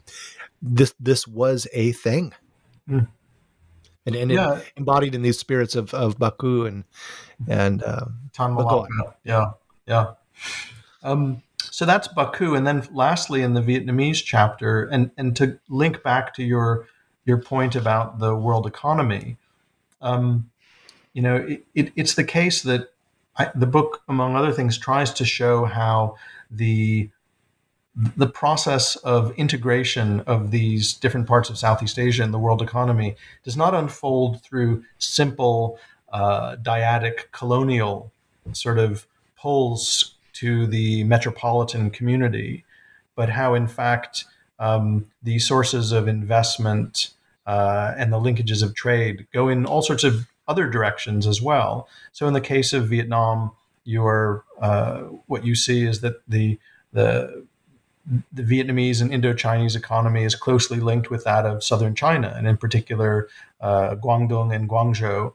[0.61, 2.33] this this was a thing.
[2.89, 3.09] Mm.
[4.05, 4.57] And, and yeah.
[4.57, 6.85] it, embodied in these spirits of, of Baku and
[7.49, 8.57] and uh, Tan
[9.25, 9.53] Yeah,
[9.87, 10.14] yeah.
[11.03, 16.03] Um, so that's Baku, and then lastly in the Vietnamese chapter, and and to link
[16.03, 16.87] back to your
[17.25, 19.37] your point about the world economy,
[20.01, 20.51] um,
[21.12, 22.89] you know, it, it, it's the case that
[23.39, 26.16] I, the book, among other things, tries to show how
[26.51, 27.11] the
[28.16, 33.16] the process of integration of these different parts of Southeast Asia and the world economy
[33.45, 35.78] does not unfold through simple
[36.11, 38.11] uh, dyadic colonial
[38.53, 39.07] sort of
[39.37, 42.64] pulls to the metropolitan community,
[43.14, 44.24] but how, in fact,
[44.59, 47.11] um, the sources of investment
[47.47, 51.88] uh, and the linkages of trade go in all sorts of other directions as well.
[52.12, 53.53] So, in the case of Vietnam,
[53.84, 54.98] your uh,
[55.32, 56.59] what you see is that the
[56.92, 57.46] the
[58.32, 62.57] the Vietnamese and Indo-Chinese economy is closely linked with that of southern China, and in
[62.57, 63.28] particular
[63.61, 65.34] uh, Guangdong and Guangzhou.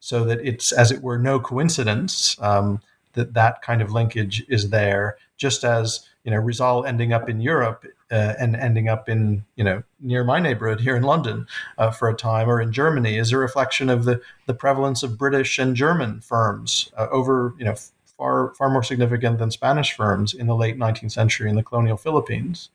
[0.00, 2.80] So that it's, as it were, no coincidence um,
[3.14, 5.16] that that kind of linkage is there.
[5.36, 9.64] Just as you know, Rizal ending up in Europe uh, and ending up in you
[9.64, 11.46] know near my neighborhood here in London
[11.78, 15.18] uh, for a time, or in Germany, is a reflection of the the prevalence of
[15.18, 17.74] British and German firms uh, over you know
[18.16, 21.96] far far more significant than Spanish firms in the late 19th century in the colonial
[21.96, 22.70] Philippines.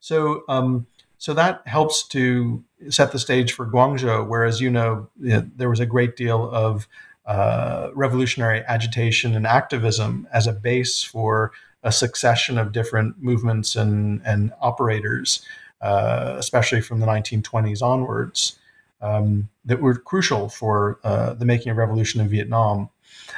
[0.00, 0.42] So.
[0.48, 0.86] Um,
[1.20, 5.80] so that helps to set the stage for Guangzhou, where, as you know, there was
[5.80, 6.86] a great deal of
[7.28, 11.52] uh, revolutionary agitation and activism as a base for
[11.82, 15.44] a succession of different movements and, and operators,
[15.80, 18.58] uh, especially from the 1920s onwards,
[19.00, 22.90] um, that were crucial for uh, the making of revolution in Vietnam.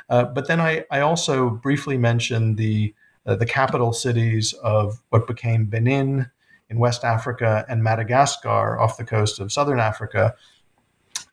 [0.09, 2.95] Uh, but then I, I also briefly mentioned the
[3.27, 6.31] uh, the capital cities of what became Benin
[6.71, 10.35] in West Africa and Madagascar off the coast of southern Africa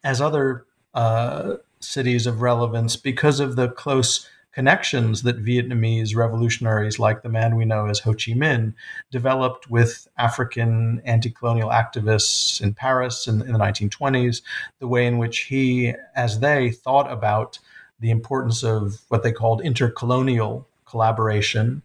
[0.03, 4.27] as other uh, cities of relevance because of the close
[4.57, 8.73] connections that Vietnamese revolutionaries, like the man we know as Ho Chi Minh,
[9.11, 14.41] developed with African anti colonial activists in Paris in, in, the 1920s,
[14.79, 17.59] the way in which he, as they, thought about
[17.99, 21.83] the importance of what they called intercolonial collaboration,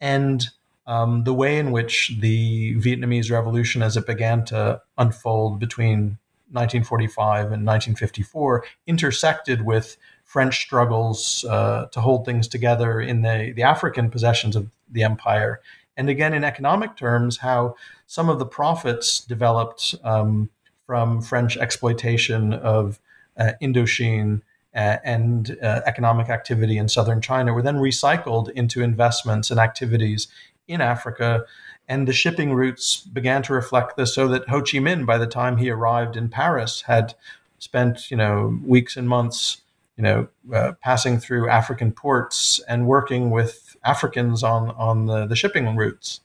[0.00, 0.48] and
[0.86, 6.16] um, the way in which the Vietnamese Revolution, as it began to unfold between
[6.52, 9.98] 1945 and 1954, intersected with
[10.36, 15.62] French struggles uh, to hold things together in the, the African possessions of the empire.
[15.96, 17.74] And again, in economic terms, how
[18.06, 20.50] some of the profits developed um,
[20.84, 23.00] from French exploitation of
[23.38, 24.42] uh, Indochine
[24.74, 30.28] uh, and uh, economic activity in southern China were then recycled into investments and activities
[30.68, 31.46] in Africa.
[31.88, 35.26] And the shipping routes began to reflect this so that Ho Chi Minh, by the
[35.26, 37.14] time he arrived in Paris, had
[37.58, 39.62] spent, you know, weeks and months
[39.96, 45.36] you know, uh, passing through African ports and working with Africans on on the, the
[45.36, 46.20] shipping routes.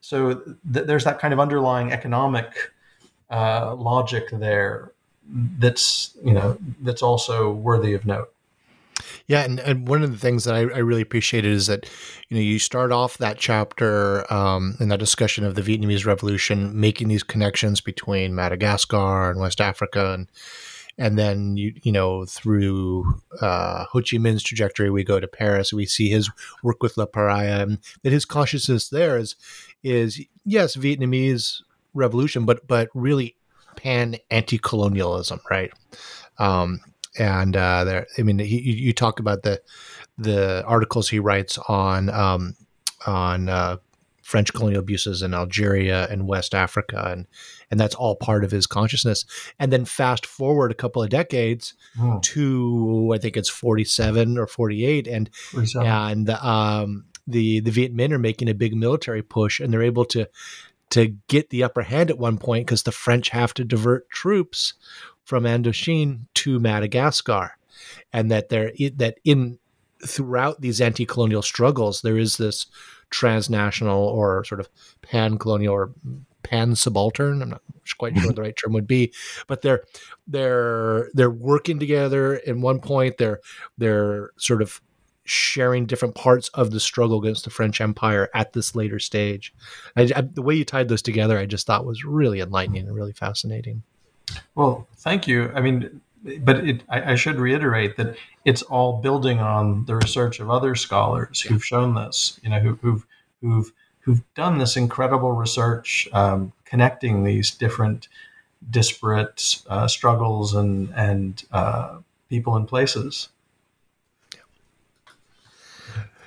[0.00, 0.34] So
[0.72, 2.72] th- there's that kind of underlying economic
[3.30, 4.92] uh, logic there
[5.58, 8.32] that's you know that's also worthy of note.
[9.26, 11.88] Yeah, and, and one of the things that I, I really appreciated is that
[12.28, 16.78] you know you start off that chapter um, in that discussion of the Vietnamese Revolution,
[16.78, 20.28] making these connections between Madagascar and West Africa, and
[20.98, 25.72] and then you you know through uh, Ho Chi Minh's trajectory, we go to Paris.
[25.72, 26.30] We see his
[26.62, 29.36] work with Le Paria, and that his consciousness there is
[29.82, 31.62] is yes Vietnamese
[31.94, 33.36] revolution, but but really
[33.76, 35.72] pan anti-colonialism, right?
[36.38, 36.80] Um,
[37.18, 39.60] and uh, there, I mean, he, you talk about the
[40.18, 42.56] the articles he writes on um,
[43.06, 43.78] on uh,
[44.22, 47.26] French colonial abuses in Algeria and West Africa, and
[47.70, 49.24] and that's all part of his consciousness.
[49.58, 52.20] And then fast forward a couple of decades oh.
[52.22, 55.86] to I think it's 47 or 48 and 47.
[55.86, 60.04] and um, the the Viet Minh are making a big military push and they're able
[60.06, 60.28] to
[60.90, 64.74] to get the upper hand at one point because the French have to divert troops
[65.24, 67.56] from Indochine to Madagascar
[68.12, 69.58] and that there that in
[70.04, 72.66] throughout these anti-colonial struggles there is this
[73.10, 74.68] transnational or sort of
[75.02, 75.92] pan-colonial or
[76.42, 77.42] pan subaltern.
[77.42, 77.62] I'm not
[77.98, 79.12] quite sure what the right term would be,
[79.46, 79.82] but they're
[80.26, 82.36] they're they're working together.
[82.36, 83.40] In one point, they're
[83.78, 84.80] they're sort of
[85.24, 89.54] sharing different parts of the struggle against the French Empire at this later stage.
[89.96, 92.96] I, I, the way you tied those together, I just thought was really enlightening and
[92.96, 93.84] really fascinating.
[94.56, 95.52] Well, thank you.
[95.54, 96.00] I mean,
[96.40, 100.74] but it, I, I, should reiterate that it's all building on the research of other
[100.74, 102.38] scholars who've shown this.
[102.42, 103.06] You know, who, who've
[103.40, 108.08] who've who've done this incredible research um, connecting these different
[108.68, 111.98] disparate uh, struggles and and uh,
[112.28, 113.28] people and places.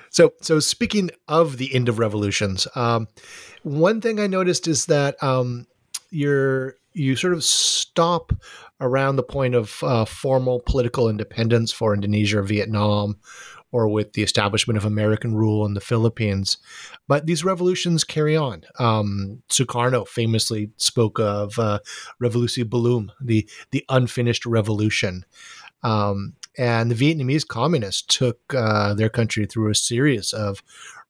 [0.09, 3.07] So, so speaking of the end of revolutions, um,
[3.63, 5.65] one thing I noticed is that um,
[6.11, 8.31] you're you sort of stop
[8.79, 13.17] around the point of uh, formal political independence for Indonesia or Vietnam,
[13.73, 16.57] or with the establishment of American rule in the Philippines.
[17.07, 18.63] But these revolutions carry on.
[18.79, 21.79] Um, Sukarno famously spoke of uh,
[22.21, 25.25] Revolusi Belum, the, the unfinished revolution.
[25.81, 30.61] Um, and the Vietnamese communists took uh, their country through a series of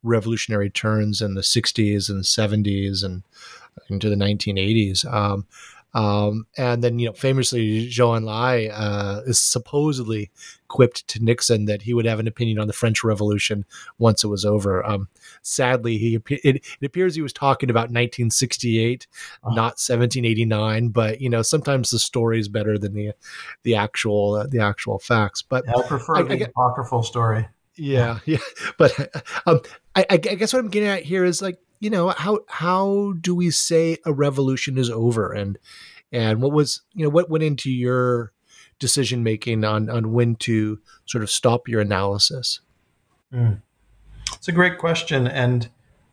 [0.02, 3.24] revolutionary turns in the 60s and 70s and
[3.90, 5.06] into the 1980s.
[5.12, 5.46] Um,
[5.94, 10.32] um, and then, you know, famously, Zhou Enlai uh, is supposedly
[10.68, 13.64] quipped to Nixon that he would have an opinion on the French Revolution
[14.00, 14.84] once it was over.
[14.84, 15.08] Um,
[15.44, 19.06] sadly, he it, it, appears he was talking about 1968,
[19.44, 19.50] oh.
[19.50, 20.90] not 1789.
[20.90, 23.12] But you know, sometimes the story is better than the
[23.62, 25.44] the actual uh, the actual facts.
[25.44, 27.48] But yeah, I prefer I, the I, apocryphal story.
[27.76, 28.38] Yeah, yeah.
[28.80, 28.98] But
[29.46, 29.62] um,
[29.96, 33.36] I, I guess what I'm getting at here is like you know how how do
[33.36, 35.34] we say a revolution is over?
[35.34, 35.58] And
[36.14, 38.32] and what was you know what went into your
[38.80, 42.62] decision making on on when to sort of stop your analysis?
[43.34, 43.62] Mm.
[44.34, 45.28] it's a great question.
[45.28, 45.70] And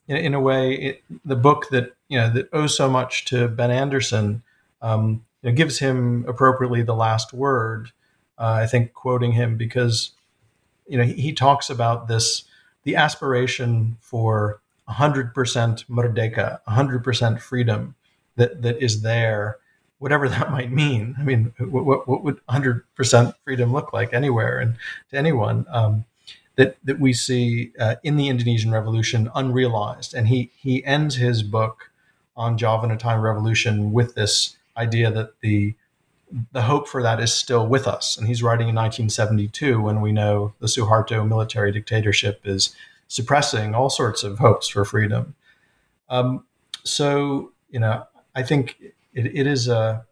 [0.09, 3.47] in, in a way it, the book that you know that owes so much to
[3.47, 4.43] Ben Anderson
[4.83, 7.93] um, you know, gives him appropriately the last word
[8.39, 10.13] uh, i think quoting him because
[10.87, 12.45] you know he, he talks about this
[12.85, 14.60] the aspiration for
[14.91, 15.33] 100%
[15.87, 17.95] merdeka, 100% freedom
[18.37, 19.59] that, that is there,
[19.99, 21.15] whatever that might mean.
[21.19, 24.77] I mean, what, what would 100% freedom look like anywhere and
[25.11, 25.67] to anyone?
[25.69, 26.05] Um,
[26.57, 30.13] that, that we see uh, in the Indonesian Revolution unrealized.
[30.13, 31.91] And he, he ends his book
[32.37, 35.75] on Java and a Time Revolution with this idea that the
[36.53, 38.17] the hope for that is still with us.
[38.17, 42.75] And he's writing in 1972 when we know the Suharto military dictatorship is
[43.11, 45.35] suppressing all sorts of hopes for freedom.
[46.09, 46.45] Um,
[46.85, 48.07] so, you know,
[48.37, 48.77] I think
[49.13, 50.07] it, it is a,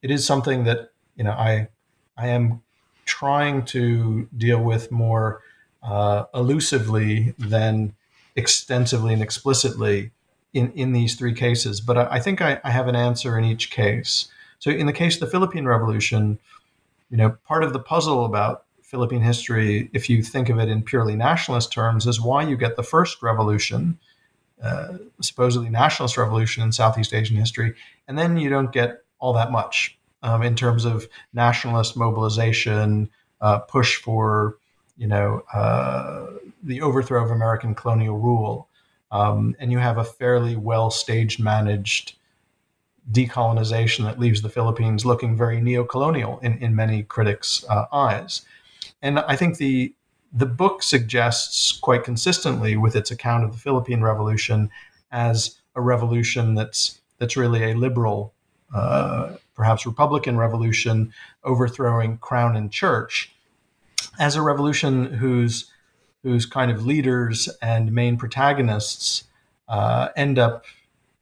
[0.00, 1.68] it is something that, you know, I,
[2.16, 2.62] I am
[3.04, 5.42] trying to deal with more
[5.82, 7.94] uh, elusively than
[8.36, 10.10] extensively and explicitly
[10.54, 11.82] in, in these three cases.
[11.82, 14.28] But I, I think I, I have an answer in each case.
[14.60, 16.38] So in the case of the Philippine Revolution,
[17.10, 20.82] you know, part of the puzzle about Philippine history, if you think of it in
[20.82, 23.98] purely nationalist terms, is why you get the first revolution,
[24.62, 27.74] uh, supposedly nationalist revolution in Southeast Asian history,
[28.06, 33.08] and then you don't get all that much um, in terms of nationalist mobilization,
[33.40, 34.58] uh, push for,
[34.98, 36.26] you know, uh,
[36.62, 38.68] the overthrow of American colonial rule,
[39.10, 42.16] um, and you have a fairly well staged managed
[43.10, 48.42] decolonization that leaves the Philippines looking very neo-colonial in, in many critics' uh, eyes.
[49.04, 49.94] And I think the
[50.32, 54.70] the book suggests quite consistently with its account of the Philippine Revolution
[55.12, 58.32] as a revolution that's that's really a liberal,
[58.74, 61.12] uh, perhaps Republican revolution
[61.44, 63.30] overthrowing crown and church,
[64.18, 65.70] as a revolution whose
[66.22, 69.24] whose kind of leaders and main protagonists
[69.68, 70.64] uh, end up,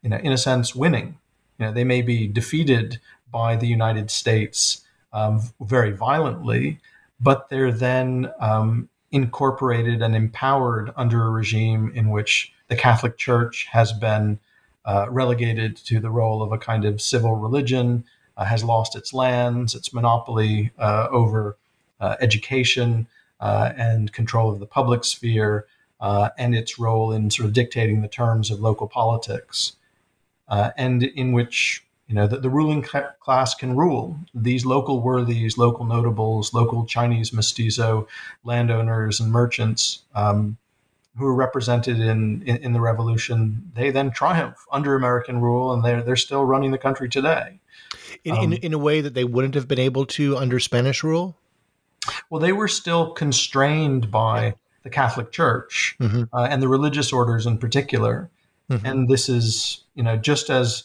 [0.03, 1.19] you know, in a sense, winning.
[1.59, 6.79] You know, they may be defeated by the United States um, very violently,
[7.23, 13.69] but they're then um, incorporated and empowered under a regime in which the Catholic Church
[13.71, 14.41] has been
[14.85, 18.05] uh, relegated to the role of a kind of civil religion,
[18.37, 21.57] uh, has lost its lands, its monopoly uh, over
[22.01, 23.07] uh, education,
[23.39, 25.67] uh, and control of the public sphere
[26.37, 29.75] and its role in sort of dictating the terms of local politics,
[30.49, 34.19] and in which you know the, the ruling class can rule.
[34.35, 38.07] These local worthies, local notables, local Chinese mestizo
[38.45, 40.03] landowners and merchants.
[40.15, 40.59] Um,
[41.19, 45.85] who are represented in, in, in, the revolution, they then triumph under American rule, and
[45.85, 47.61] they're they're still running the country today.
[48.25, 51.03] In, um, in, in a way that they wouldn't have been able to under Spanish
[51.05, 51.37] rule.
[52.31, 54.55] Well, they were still constrained by
[54.85, 56.25] the Catholic Church mm-hmm.
[56.33, 58.31] uh, and the religious orders in particular.
[58.71, 58.87] Mm-hmm.
[58.87, 60.85] And this is, you know, just as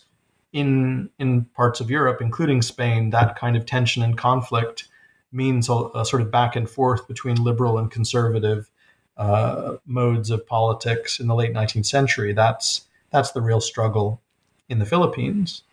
[0.53, 4.87] in in parts of Europe, including Spain, that kind of tension and conflict
[5.31, 8.69] means a, a sort of back and forth between liberal and conservative
[9.17, 12.33] uh, modes of politics in the late 19th century.
[12.33, 14.21] That's that's the real struggle
[14.69, 15.63] in the Philippines.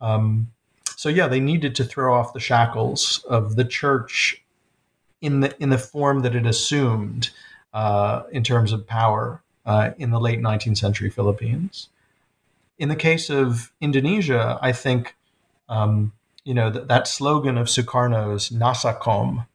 [0.00, 0.50] Um,
[0.96, 4.42] so yeah, they needed to throw off the shackles of the church
[5.20, 7.30] in the in the form that it assumed
[7.72, 11.88] uh, in terms of power uh, in the late 19th century Philippines.
[12.80, 15.14] In the case of Indonesia, I think
[15.68, 16.12] um,
[16.44, 19.46] you know th- that slogan of Sukarno's "Nasakom,"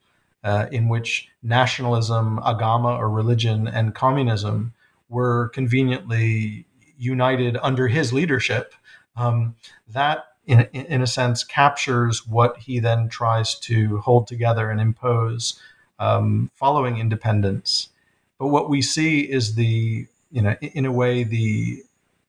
[0.43, 4.73] uh, in which nationalism, agama or religion, and communism
[5.09, 6.65] were conveniently
[6.99, 8.75] united under his leadership.
[9.17, 9.55] Um,
[9.87, 15.59] that in, in a sense, captures what he then tries to hold together and impose
[15.97, 17.89] um, following independence.
[18.37, 21.83] But what we see is the, you know, in a way, the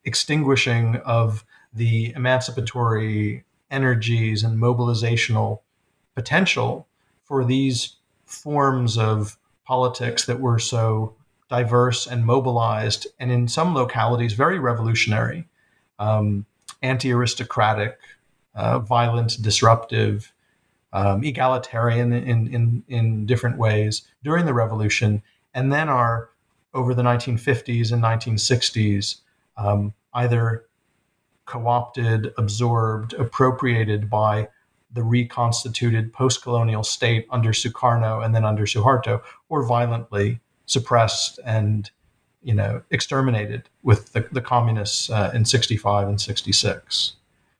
[0.06, 1.44] extinguishing of
[1.74, 5.60] the emancipatory energies and mobilizational
[6.14, 6.86] potential
[7.24, 11.14] for these forms of politics that were so
[11.50, 15.46] diverse and mobilized, and in some localities, very revolutionary.
[15.98, 16.46] Um,
[16.82, 17.98] anti aristocratic,
[18.54, 20.32] uh, violent, disruptive,
[20.92, 25.22] um, egalitarian in, in, in different ways during the revolution,
[25.54, 26.30] and then are
[26.74, 29.20] over the 1950s and 1960s
[29.56, 30.66] um, either
[31.44, 34.48] co opted, absorbed, appropriated by
[34.92, 41.90] the reconstituted post colonial state under Sukarno and then under Suharto, or violently suppressed and
[42.46, 47.14] you know, exterminated with the, the communists uh, in 65 and 66.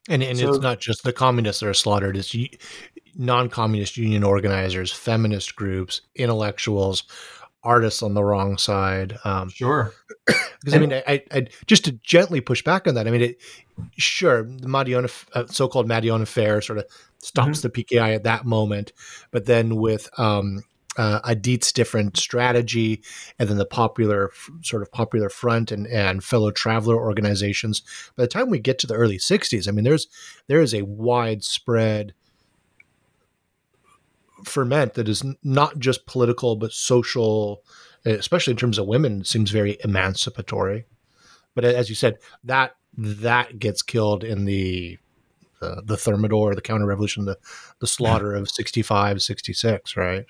[0.09, 2.33] And, and so, it's not just the communists that are slaughtered, it's
[3.17, 7.03] non communist union organizers, feminist groups, intellectuals,
[7.67, 9.19] artists on the wrong side.
[9.25, 9.93] Um, sure.
[10.61, 13.07] Because I mean, I, I, just to gently push back on that.
[13.07, 13.43] I mean, it,
[13.99, 16.87] sure, the Madiun, uh, so-called Madiun affair, sort of
[17.19, 17.69] stops mm-hmm.
[17.69, 18.93] the PKI at that moment,
[19.31, 20.65] but then with um,
[20.97, 23.03] uh, Aidit's different strategy,
[23.39, 24.31] and then the popular
[24.63, 27.83] sort of popular front and, and fellow traveler organizations.
[28.17, 30.09] By the time we get to the early '60s, I mean, there's
[30.49, 32.15] there is a widespread
[34.45, 37.63] ferment that is not just political but social,
[38.05, 39.25] especially in terms of women.
[39.25, 40.87] seems very emancipatory.
[41.55, 44.99] But as you said, that that gets killed in the
[45.61, 47.39] the, the Thermidor, the counter revolution, the
[47.81, 50.27] the slaughter of 65, 66, right?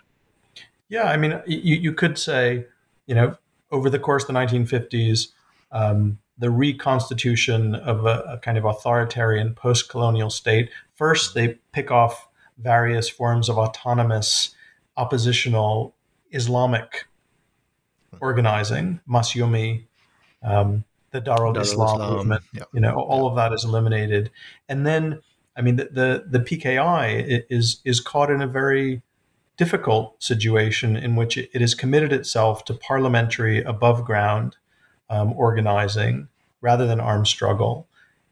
[0.88, 2.66] Yeah, I mean, you, you could say,
[3.06, 3.36] you know,
[3.72, 5.28] over the course of the 1950s,
[5.72, 10.70] um, the reconstitution of a, a kind of authoritarian post colonial state.
[10.94, 12.25] First, they pick off
[12.58, 14.54] various forms of autonomous
[14.96, 15.94] oppositional
[16.30, 17.06] Islamic
[18.20, 19.84] organizing, Masyumi,
[20.42, 22.42] um, the Darul Islam, Islam, movement.
[22.52, 22.64] Yeah.
[22.72, 24.30] You know, all of that is eliminated,
[24.68, 25.20] and then
[25.56, 29.02] I mean, the the, the PKI is is caught in a very
[29.56, 34.56] difficult situation in which it, it has committed itself to parliamentary above ground
[35.08, 36.28] um, organizing
[36.60, 37.88] rather than armed struggle.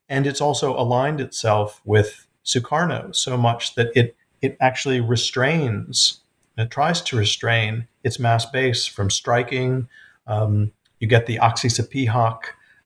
[0.09, 6.21] And it's also aligned itself with Sukarno so much that it, it actually restrains,
[6.57, 9.89] it tries to restrain its mass base from striking.
[10.27, 11.71] Um, you get the Aksi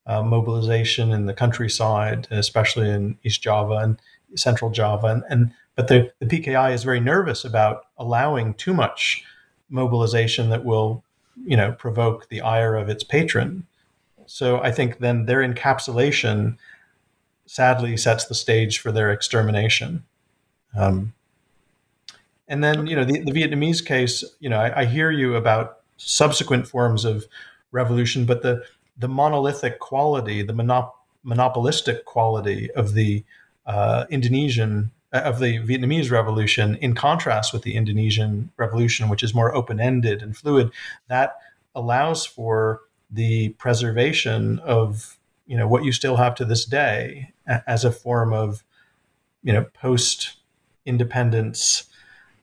[0.07, 4.01] uh, mobilization in the countryside, especially in East Java and
[4.35, 5.09] Central Java.
[5.09, 9.23] And, and but the, the PKI is very nervous about allowing too much
[9.69, 11.05] mobilization that will,
[11.45, 13.67] you know, provoke the ire of its patron.
[14.27, 16.57] So I think then their encapsulation
[17.49, 20.05] sadly sets the stage for their extermination.
[20.77, 21.15] Um,
[22.47, 25.79] and then, you know, the, the, Vietnamese case, you know, I, I, hear you about
[25.97, 27.27] subsequent forms of
[27.73, 28.65] revolution, but the,
[28.99, 30.93] the monolithic quality, the monop-
[31.23, 33.25] monopolistic quality of the
[33.67, 39.35] uh, Indonesian, uh, of the Vietnamese revolution, in contrast with the Indonesian revolution, which is
[39.35, 40.71] more open ended and fluid,
[41.09, 41.39] that
[41.75, 45.18] allows for the preservation of
[45.49, 47.33] you know what you still have to this day
[47.67, 48.63] as a form of
[49.43, 50.37] you know post
[50.87, 51.85] independence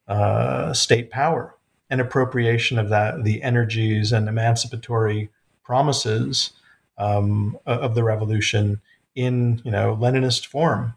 [0.07, 1.55] uh, state power
[1.89, 5.29] and appropriation of that the energies and emancipatory
[5.63, 6.51] promises
[6.97, 8.81] um, of the revolution
[9.15, 10.95] in you know Leninist form.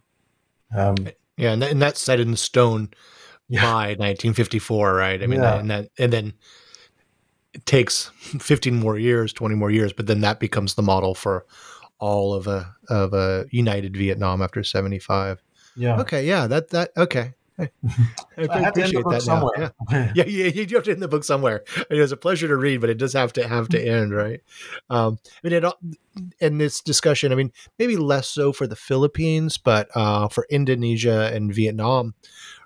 [0.74, 0.96] Um,
[1.36, 2.90] yeah, and, that, and that's set in stone
[3.48, 3.62] yeah.
[3.62, 5.22] by 1954, right?
[5.22, 5.58] I mean, yeah.
[5.58, 6.32] and that and then
[7.54, 11.46] it takes 15 more years, 20 more years, but then that becomes the model for
[11.98, 15.42] all of a of a united Vietnam after 75.
[15.76, 16.00] Yeah.
[16.00, 16.26] Okay.
[16.26, 16.46] Yeah.
[16.46, 17.34] That that okay.
[17.60, 17.68] I,
[18.38, 19.72] I appreciate that somewhere.
[19.90, 20.12] Yeah.
[20.14, 21.64] yeah, yeah, you have to end the book somewhere.
[21.90, 24.40] it was a pleasure to read, but it does have to have to end, right?
[24.90, 25.74] Um, I mean, it,
[26.38, 31.32] in this discussion, I mean, maybe less so for the Philippines, but uh, for Indonesia
[31.34, 32.14] and Vietnam,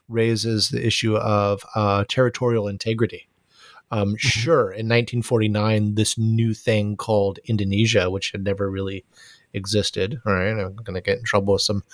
[0.08, 3.28] raises the issue of uh, territorial integrity.
[3.92, 4.16] Um, mm-hmm.
[4.16, 9.04] sure, in 1949, this new thing called Indonesia, which had never really
[9.52, 10.18] existed.
[10.24, 11.84] All right, I'm going to get in trouble with some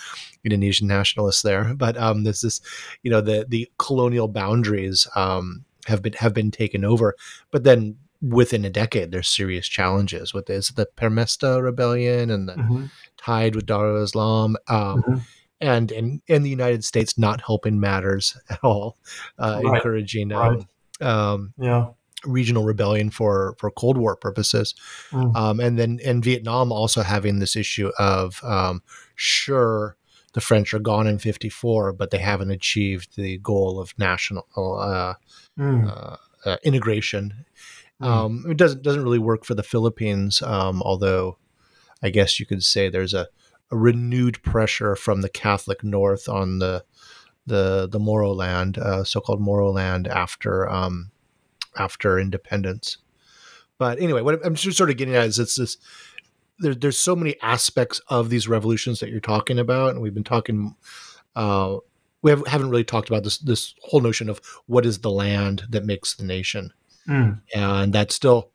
[0.44, 2.60] Indonesian nationalists there, but um, this is,
[3.02, 7.16] you know, the the colonial boundaries um, have been have been taken over,
[7.50, 12.54] but then within a decade, there's serious challenges with this the Permesta rebellion and the
[12.54, 12.84] mm-hmm.
[13.16, 14.56] tide with Darul Islam.
[14.68, 15.16] Um, mm-hmm
[15.60, 18.96] and in in the United States not helping matters at all,
[19.40, 19.74] uh, right.
[19.74, 20.66] encouraging um, right
[21.00, 21.88] um, yeah
[22.24, 24.74] regional rebellion for for Cold War purposes,
[25.10, 25.34] mm.
[25.36, 28.82] um, and then in Vietnam also having this issue of um,
[29.14, 29.96] sure
[30.32, 35.14] the French are gone in '54, but they haven't achieved the goal of national uh,
[35.58, 35.88] mm.
[35.88, 37.44] uh, uh, integration.
[38.02, 38.06] Mm.
[38.06, 41.38] Um, it doesn't doesn't really work for the Philippines, um, although
[42.02, 43.28] I guess you could say there's a,
[43.70, 46.84] a renewed pressure from the Catholic North on the
[47.48, 51.10] the the Moro land, uh, so-called Moro land after um,
[51.76, 52.98] after independence.
[53.78, 55.76] But anyway, what I'm just sort of getting at is it's this.
[56.60, 60.24] There, there's so many aspects of these revolutions that you're talking about, and we've been
[60.24, 60.74] talking.
[61.36, 61.76] Uh,
[62.20, 65.62] we have, not really talked about this this whole notion of what is the land
[65.70, 66.72] that makes the nation,
[67.08, 67.40] mm.
[67.54, 68.50] and that still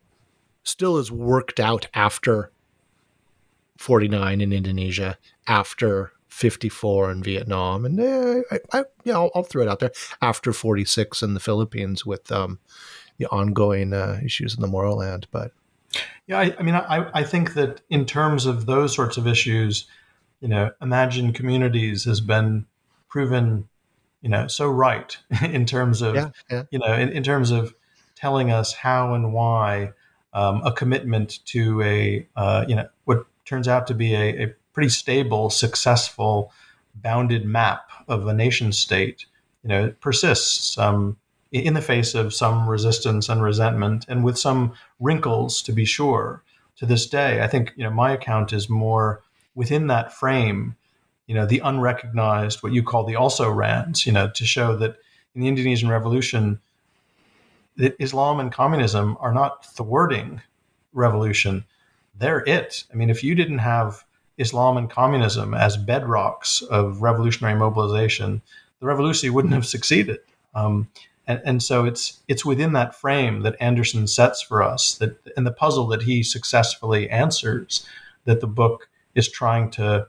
[0.64, 2.52] still is worked out after
[3.78, 5.18] 49 in Indonesia,
[5.48, 9.91] after 54 in Vietnam, and uh, I, I, yeah, I'll, I'll, throw it out there
[10.19, 12.60] after 46 in the Philippines with um,
[13.18, 15.27] the ongoing uh, issues in the Moro land.
[15.30, 15.51] But
[16.26, 19.85] yeah, I, I mean, I, I think that in terms of those sorts of issues,
[20.41, 22.65] you know, Imagined Communities has been
[23.07, 23.69] proven,
[24.22, 26.64] you know, so right in terms of, yeah, yeah.
[26.72, 27.76] you know, in, in, terms of
[28.15, 29.91] telling us how and why
[30.34, 34.53] um, a commitment to a, uh, you know, what turns out to be a, a
[34.74, 36.52] pretty stable, successful,
[36.95, 39.26] bounded map of a nation state,
[39.64, 41.18] you know, persists um,
[41.52, 46.44] in the face of some resistance and resentment, and with some wrinkles, to be sure.
[46.78, 49.22] To this day, I think you know my account is more
[49.54, 50.76] within that frame.
[51.28, 54.08] You know, the unrecognized, what you call the also rans.
[54.08, 54.98] You know, to show that
[55.36, 56.60] in the Indonesian Revolution,
[57.78, 60.41] that Islam and communism are not thwarting
[60.94, 61.66] revolution;
[62.18, 62.86] they're it.
[62.91, 64.04] I mean, if you didn't have
[64.38, 68.41] Islam and communism as bedrocks of revolutionary mobilization,
[68.80, 70.19] the revolution wouldn't have succeeded.
[70.55, 70.89] Um,
[71.26, 75.47] and, and, so it's it's within that frame that Anderson sets for us that and
[75.47, 77.88] the puzzle that he successfully answers
[78.26, 80.07] that the book is trying to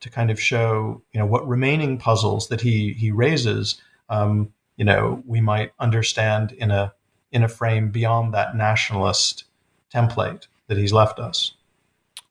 [0.00, 4.84] to kind of show you know what remaining puzzles that he he raises um, you
[4.84, 6.92] know we might understand in a
[7.30, 9.44] in a frame beyond that nationalist
[9.92, 11.52] template that he's left us.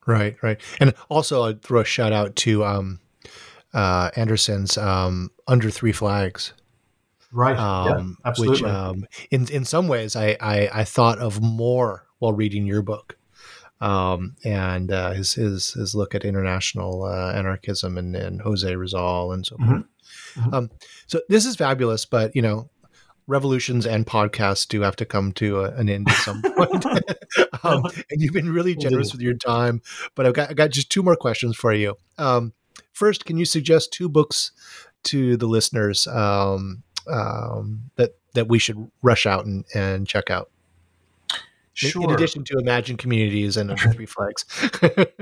[0.07, 2.99] Right, right, and also I'd throw a shout out to um,
[3.73, 6.53] uh, Anderson's um, Under Three Flags.
[7.31, 7.57] Right.
[7.57, 8.63] Um, yeah, absolutely.
[8.63, 12.81] Which, um, in in some ways, I, I, I thought of more while reading your
[12.81, 13.17] book,
[13.79, 19.31] um, and uh, his his his look at international uh, anarchism and, and Jose Rizal
[19.31, 19.69] and so forth.
[19.69, 20.41] Mm-hmm.
[20.41, 20.53] Mm-hmm.
[20.53, 20.71] Um,
[21.05, 22.70] so this is fabulous, but you know,
[23.31, 26.85] revolutions and podcasts do have to come to a, an end at some point.
[27.63, 29.81] um, and you've been really generous with your time.
[30.15, 31.97] But I've got I got just two more questions for you.
[32.17, 32.53] Um,
[32.91, 34.51] first, can you suggest two books
[35.03, 40.51] to the listeners um, um, that that we should rush out and, and check out?
[41.73, 42.03] Sure.
[42.03, 44.45] In addition to Imagined Communities and Under Three Flags.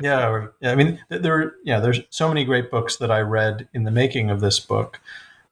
[0.01, 0.71] yeah, yeah.
[0.71, 3.91] I mean, there, are yeah, there's so many great books that I read in the
[3.91, 4.99] making of this book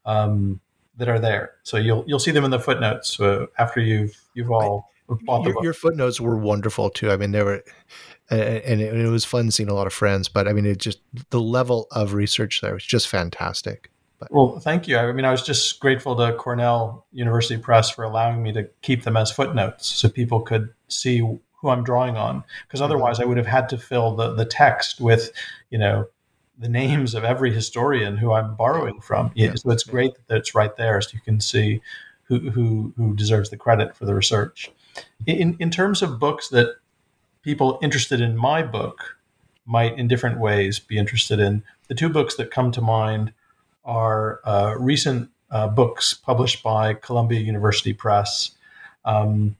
[0.07, 0.59] um,
[0.97, 1.53] that are there.
[1.63, 5.51] So you'll you'll see them in the footnotes uh, after you've you've all bought the
[5.51, 7.11] your, your footnotes were wonderful too.
[7.11, 7.63] I mean, they were,
[8.29, 10.27] and it, it was fun seeing a lot of friends.
[10.27, 10.99] But I mean, it just
[11.29, 13.89] the level of research there was just fantastic.
[14.19, 14.31] But.
[14.31, 14.97] Well, thank you.
[14.97, 19.03] I mean, I was just grateful to Cornell University Press for allowing me to keep
[19.03, 22.43] them as footnotes so people could see who I'm drawing on.
[22.63, 22.85] Because mm-hmm.
[22.91, 25.31] otherwise, I would have had to fill the, the text with,
[25.69, 26.07] you know,
[26.57, 29.31] the names of every historian who I'm borrowing from.
[29.35, 29.53] Yeah.
[29.55, 31.81] So it's great that it's right there so you can see
[32.23, 34.71] who, who, who deserves the credit for the research.
[35.25, 36.77] In, in terms of books that
[37.43, 39.17] people interested in my book
[39.65, 43.33] might, in different ways, be interested in, the two books that come to mind
[43.85, 48.51] are uh, recent uh, books published by Columbia University Press.
[49.05, 49.55] Um,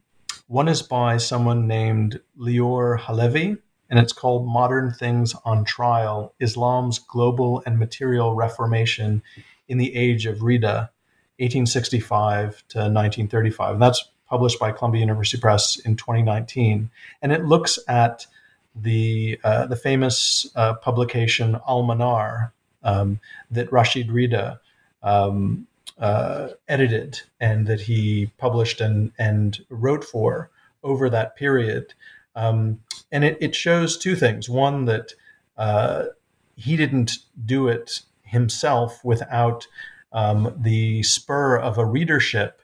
[0.48, 3.56] one is by someone named Leor Halevi,
[3.90, 9.22] and it's called Modern Things on Trial Islam's Global and Material Reformation
[9.68, 10.90] in the Age of Rida,
[11.38, 13.74] 1865 to 1935.
[13.74, 16.90] And that's published by Columbia University Press in 2019.
[17.22, 18.26] And it looks at
[18.74, 22.52] the, uh, the famous uh, publication Al Manar,
[22.82, 23.20] um,
[23.50, 24.60] that Rashid Rida
[25.02, 25.66] um,
[25.98, 30.50] uh, edited and that he published and, and wrote for
[30.82, 31.94] over that period.
[32.36, 34.48] Um, and it, it, shows two things.
[34.48, 35.12] One, that
[35.56, 36.06] uh,
[36.56, 39.66] he didn't do it himself without
[40.12, 42.62] um, the spur of a readership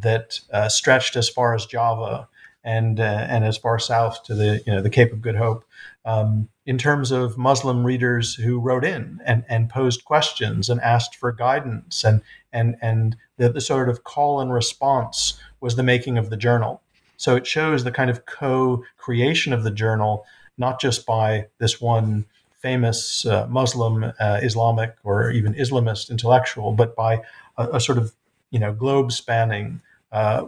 [0.00, 2.28] that uh, stretched as far as Java
[2.64, 5.64] and uh, and as far south to the you know the Cape of Good Hope,
[6.04, 11.14] um, in terms of Muslim readers who wrote in and, and posed questions and asked
[11.14, 12.22] for guidance and
[12.52, 16.80] and and the, the sort of call and response was the making of the journal.
[17.16, 20.24] So it shows the kind of co-creation of the journal,
[20.58, 22.24] not just by this one
[22.60, 27.22] famous uh, Muslim, uh, Islamic, or even Islamist intellectual, but by
[27.58, 28.14] a, a sort of
[28.50, 29.80] you know globe-spanning
[30.12, 30.46] uh,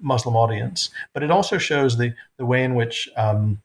[0.00, 0.90] Muslim audience.
[1.12, 3.62] But it also shows the the way in which um,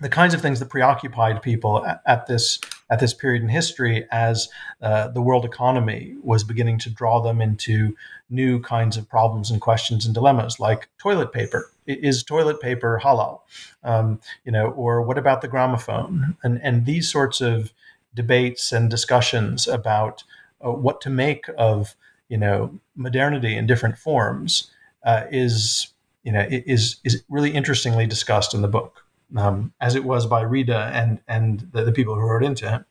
[0.00, 2.60] the kinds of things that preoccupied people at, at this
[2.90, 4.48] at this period in history as
[4.82, 7.96] uh, the world economy was beginning to draw them into
[8.28, 11.70] new kinds of problems and questions and dilemmas like toilet paper.
[11.86, 13.40] Is toilet paper halal?
[13.82, 16.36] Um, you know or what about the gramophone?
[16.42, 17.72] And and these sorts of
[18.14, 20.22] debates and discussions about
[20.64, 21.94] uh, what to make of
[22.28, 24.70] you know modernity in different forms
[25.04, 25.88] uh, is
[26.22, 29.03] you know is is really interestingly discussed in the book,
[29.36, 32.84] um, as it was by Rida and and the, the, people who wrote into him.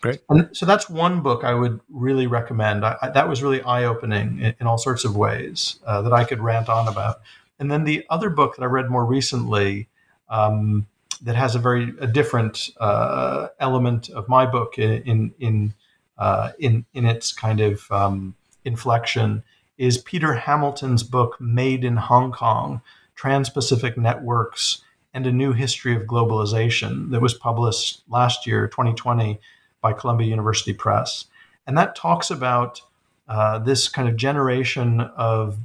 [0.00, 0.20] Great.
[0.28, 2.84] And so that's one book I would really recommend.
[2.84, 6.12] I, I, that was really eye opening in, in, all sorts of ways uh, that
[6.12, 7.20] I could rant on about.
[7.58, 9.88] And then the other book that I read more recently.
[10.28, 10.86] Um,
[11.22, 15.74] that has a very a different uh, element of my book in in
[16.18, 18.34] uh, in in its kind of um,
[18.64, 19.42] inflection
[19.76, 22.80] is Peter Hamilton's book, Made in Hong Kong
[23.16, 24.82] Trans Pacific Networks
[25.14, 29.40] and a New History of Globalization, that was published last year, 2020,
[29.80, 31.26] by Columbia University Press.
[31.66, 32.82] And that talks about
[33.28, 35.58] uh, this kind of generation of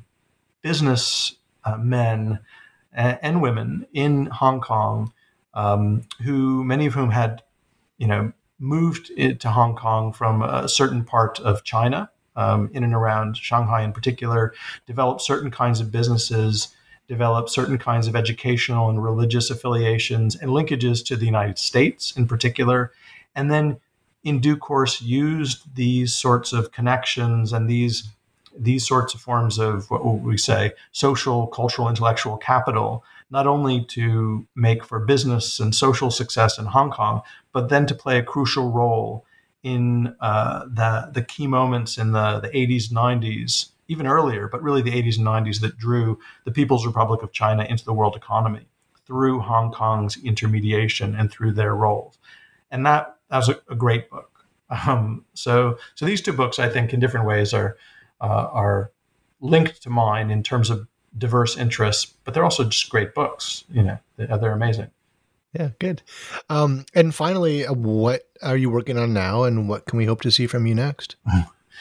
[0.62, 1.36] business
[1.66, 2.40] uh, men
[2.94, 5.14] and, women in Hong Kong,
[5.54, 7.44] um, who many of whom had,
[7.98, 12.94] you know, moved to Hong Kong from a certain part of China um, in and
[12.94, 14.54] around Shanghai in particular,
[14.86, 16.70] developed certain kinds of businesses,
[17.10, 22.28] developed certain kinds of educational and religious affiliations and linkages to the United States in
[22.28, 22.94] particular,
[23.36, 23.80] and then
[24.24, 28.10] in due course used these sorts of connections and these
[28.58, 34.46] these sorts of forms of what we say social, cultural, intellectual capital, not only to
[34.56, 37.22] make for business and social success in Hong Kong,
[37.54, 39.26] but then to play a crucial role
[39.64, 44.82] in uh, the the key moments in the the 80s, 90s, even earlier, but really
[44.82, 48.70] the 80s and 90s that drew the People's Republic of China into the world economy
[49.06, 52.18] through Hong Kong's intermediation and through their roles.
[52.72, 54.46] And that, that was a, a great book.
[54.70, 57.76] Um, so, so these two books, I think, in different ways, are
[58.22, 58.92] uh, are
[59.40, 60.88] linked to mine in terms of
[61.18, 63.64] diverse interests, but they're also just great books.
[63.72, 64.92] You know, they're amazing.
[65.54, 66.04] Yeah, good.
[66.50, 70.22] Um, and finally, uh, what are you working on now, and what can we hope
[70.22, 71.16] to see from you next?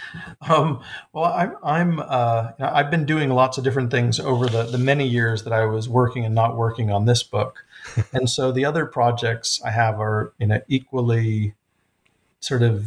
[0.48, 0.80] Um,
[1.12, 4.62] well, I'm, I'm uh, you know, I've been doing lots of different things over the,
[4.62, 7.64] the many years that I was working and not working on this book.
[8.12, 11.54] and so the other projects I have are, you know, equally
[12.40, 12.86] sort of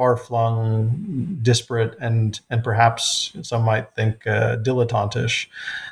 [0.00, 5.46] far flung, disparate, and, and perhaps some might think uh, dilettantish.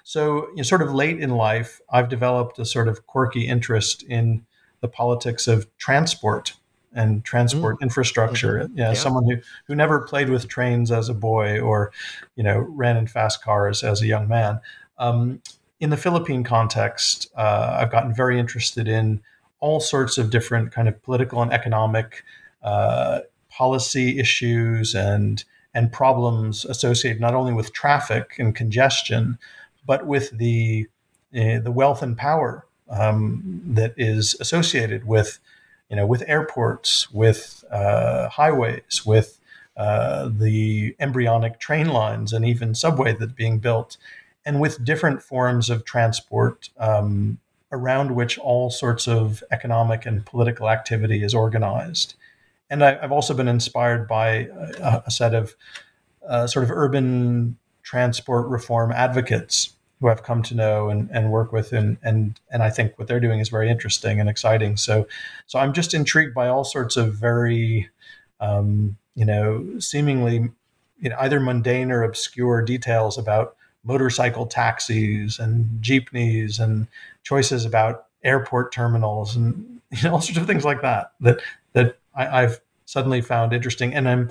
[0.05, 4.03] So, you know, sort of late in life, I've developed a sort of quirky interest
[4.03, 4.47] in
[4.81, 6.55] the politics of transport
[6.93, 7.83] and transport mm.
[7.83, 8.61] infrastructure.
[8.61, 8.79] Mm-hmm.
[8.79, 9.37] Yeah, yeah, someone who
[9.67, 11.93] who never played with trains as a boy or,
[12.37, 14.61] you know, ran in fast cars as a young man.
[14.99, 15.41] Um,
[15.81, 19.21] in the Philippine context, uh, I've gotten very interested in
[19.61, 22.25] all sorts of different kind of political and economic
[22.63, 23.21] uh,
[23.51, 25.45] policy issues and
[25.75, 29.39] and problems associated not only with traffic and congestion,
[29.87, 30.89] but with the
[31.35, 35.39] uh, the wealth and power um, that is associated with
[35.89, 39.41] you know, with airports, with uh, highways, with
[39.77, 43.97] uh, the embryonic train lines, and even subway that's being built,
[44.45, 47.39] and with different forms of transport um,
[47.71, 52.15] around which all sorts of economic and political activity is organized.
[52.71, 54.49] And I, have also been inspired by
[54.81, 55.55] a, a set of
[56.27, 61.53] uh, sort of urban transport reform advocates who I've come to know and, and work
[61.53, 64.77] with and, and and I think what they're doing is very interesting and exciting.
[64.77, 65.07] So
[65.47, 67.89] so I'm just intrigued by all sorts of very
[68.41, 70.51] um, you know seemingly
[71.01, 76.87] you know, either mundane or obscure details about motorcycle taxis and jeepneys and
[77.23, 81.41] choices about airport terminals and you know, all sorts of things like that that
[81.73, 84.31] that I, I've suddenly found interesting and I'm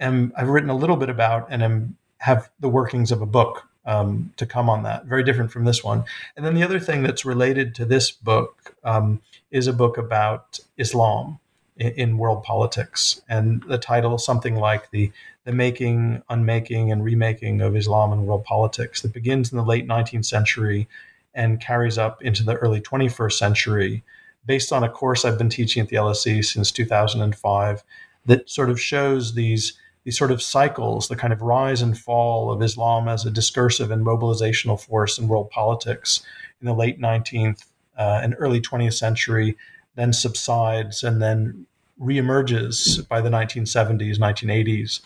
[0.00, 3.68] am I've written a little bit about and I'm have the workings of a book
[3.86, 5.06] um, to come on that.
[5.06, 6.04] Very different from this one.
[6.36, 10.58] And then the other thing that's related to this book um, is a book about
[10.76, 11.38] Islam
[11.76, 15.12] in, in, world politics, and the title something like the
[15.44, 19.86] the making, unmaking, and remaking of Islam in world politics that begins in the late
[19.86, 20.88] 19th century
[21.34, 24.02] and carries up into the early 21st century,
[24.44, 27.84] based on a course I've been teaching at the LSE since 2005
[28.24, 29.74] that sort of shows these
[30.06, 33.90] these sort of cycles, the kind of rise and fall of Islam as a discursive
[33.90, 36.22] and mobilizational force in world politics
[36.60, 37.64] in the late 19th
[37.98, 39.56] uh, and early 20th century,
[39.96, 41.66] then subsides and then
[42.00, 45.00] reemerges by the 1970s, 1980s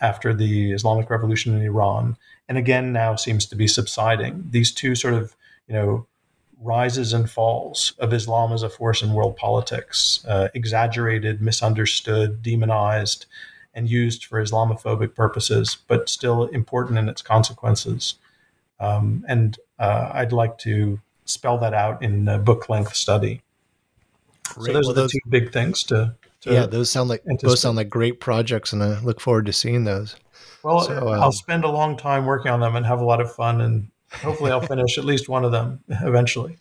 [0.00, 2.16] after the Islamic Revolution in Iran,
[2.48, 4.46] and again now seems to be subsiding.
[4.48, 5.36] These two sort of,
[5.68, 6.06] you know,
[6.62, 13.26] rises and falls of Islam as a force in world politics, uh, exaggerated, misunderstood, demonized,
[13.74, 18.14] and used for Islamophobic purposes, but still important in its consequences.
[18.80, 23.42] Um, and uh, I'd like to spell that out in a book length study.
[24.50, 24.66] Great.
[24.66, 26.66] So those well, are the those, two big things to, to yeah.
[26.66, 30.16] Those sound like both sound like great projects, and I look forward to seeing those.
[30.62, 33.20] Well, so, uh, I'll spend a long time working on them and have a lot
[33.20, 36.56] of fun, and hopefully, I'll finish at least one of them eventually.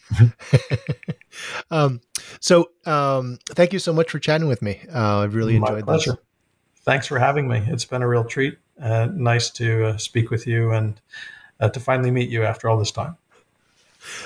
[1.72, 2.02] um,
[2.40, 4.82] so, um, thank you so much for chatting with me.
[4.94, 6.12] Uh, I've really enjoyed My pleasure.
[6.12, 6.20] this
[6.84, 7.64] thanks for having me.
[7.68, 8.58] It's been a real treat.
[8.82, 11.00] Uh, nice to uh, speak with you and
[11.60, 13.18] uh, to finally meet you after all this time.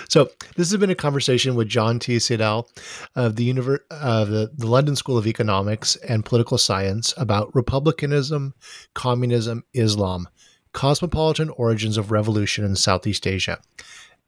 [0.10, 2.18] So this has been a conversation with John T.
[2.18, 2.68] Sidel
[3.16, 3.52] of the,
[3.92, 8.56] uh, the, the London School of Economics and Political Science about republicanism,
[8.96, 10.28] communism, Islam,
[10.74, 13.60] cosmopolitan origins of revolution in Southeast Asia,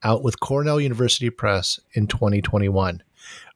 [0.04, 3.02] out with Cornell University Press in 2021.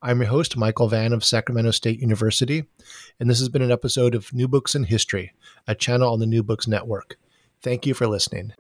[0.02, 2.66] I'm your host, Michael Vann of Sacramento State University,
[3.20, 5.34] and this has been an episode of New Books in History,
[5.68, 7.18] a channel on the New Books Network.
[7.62, 8.54] Thank you for listening.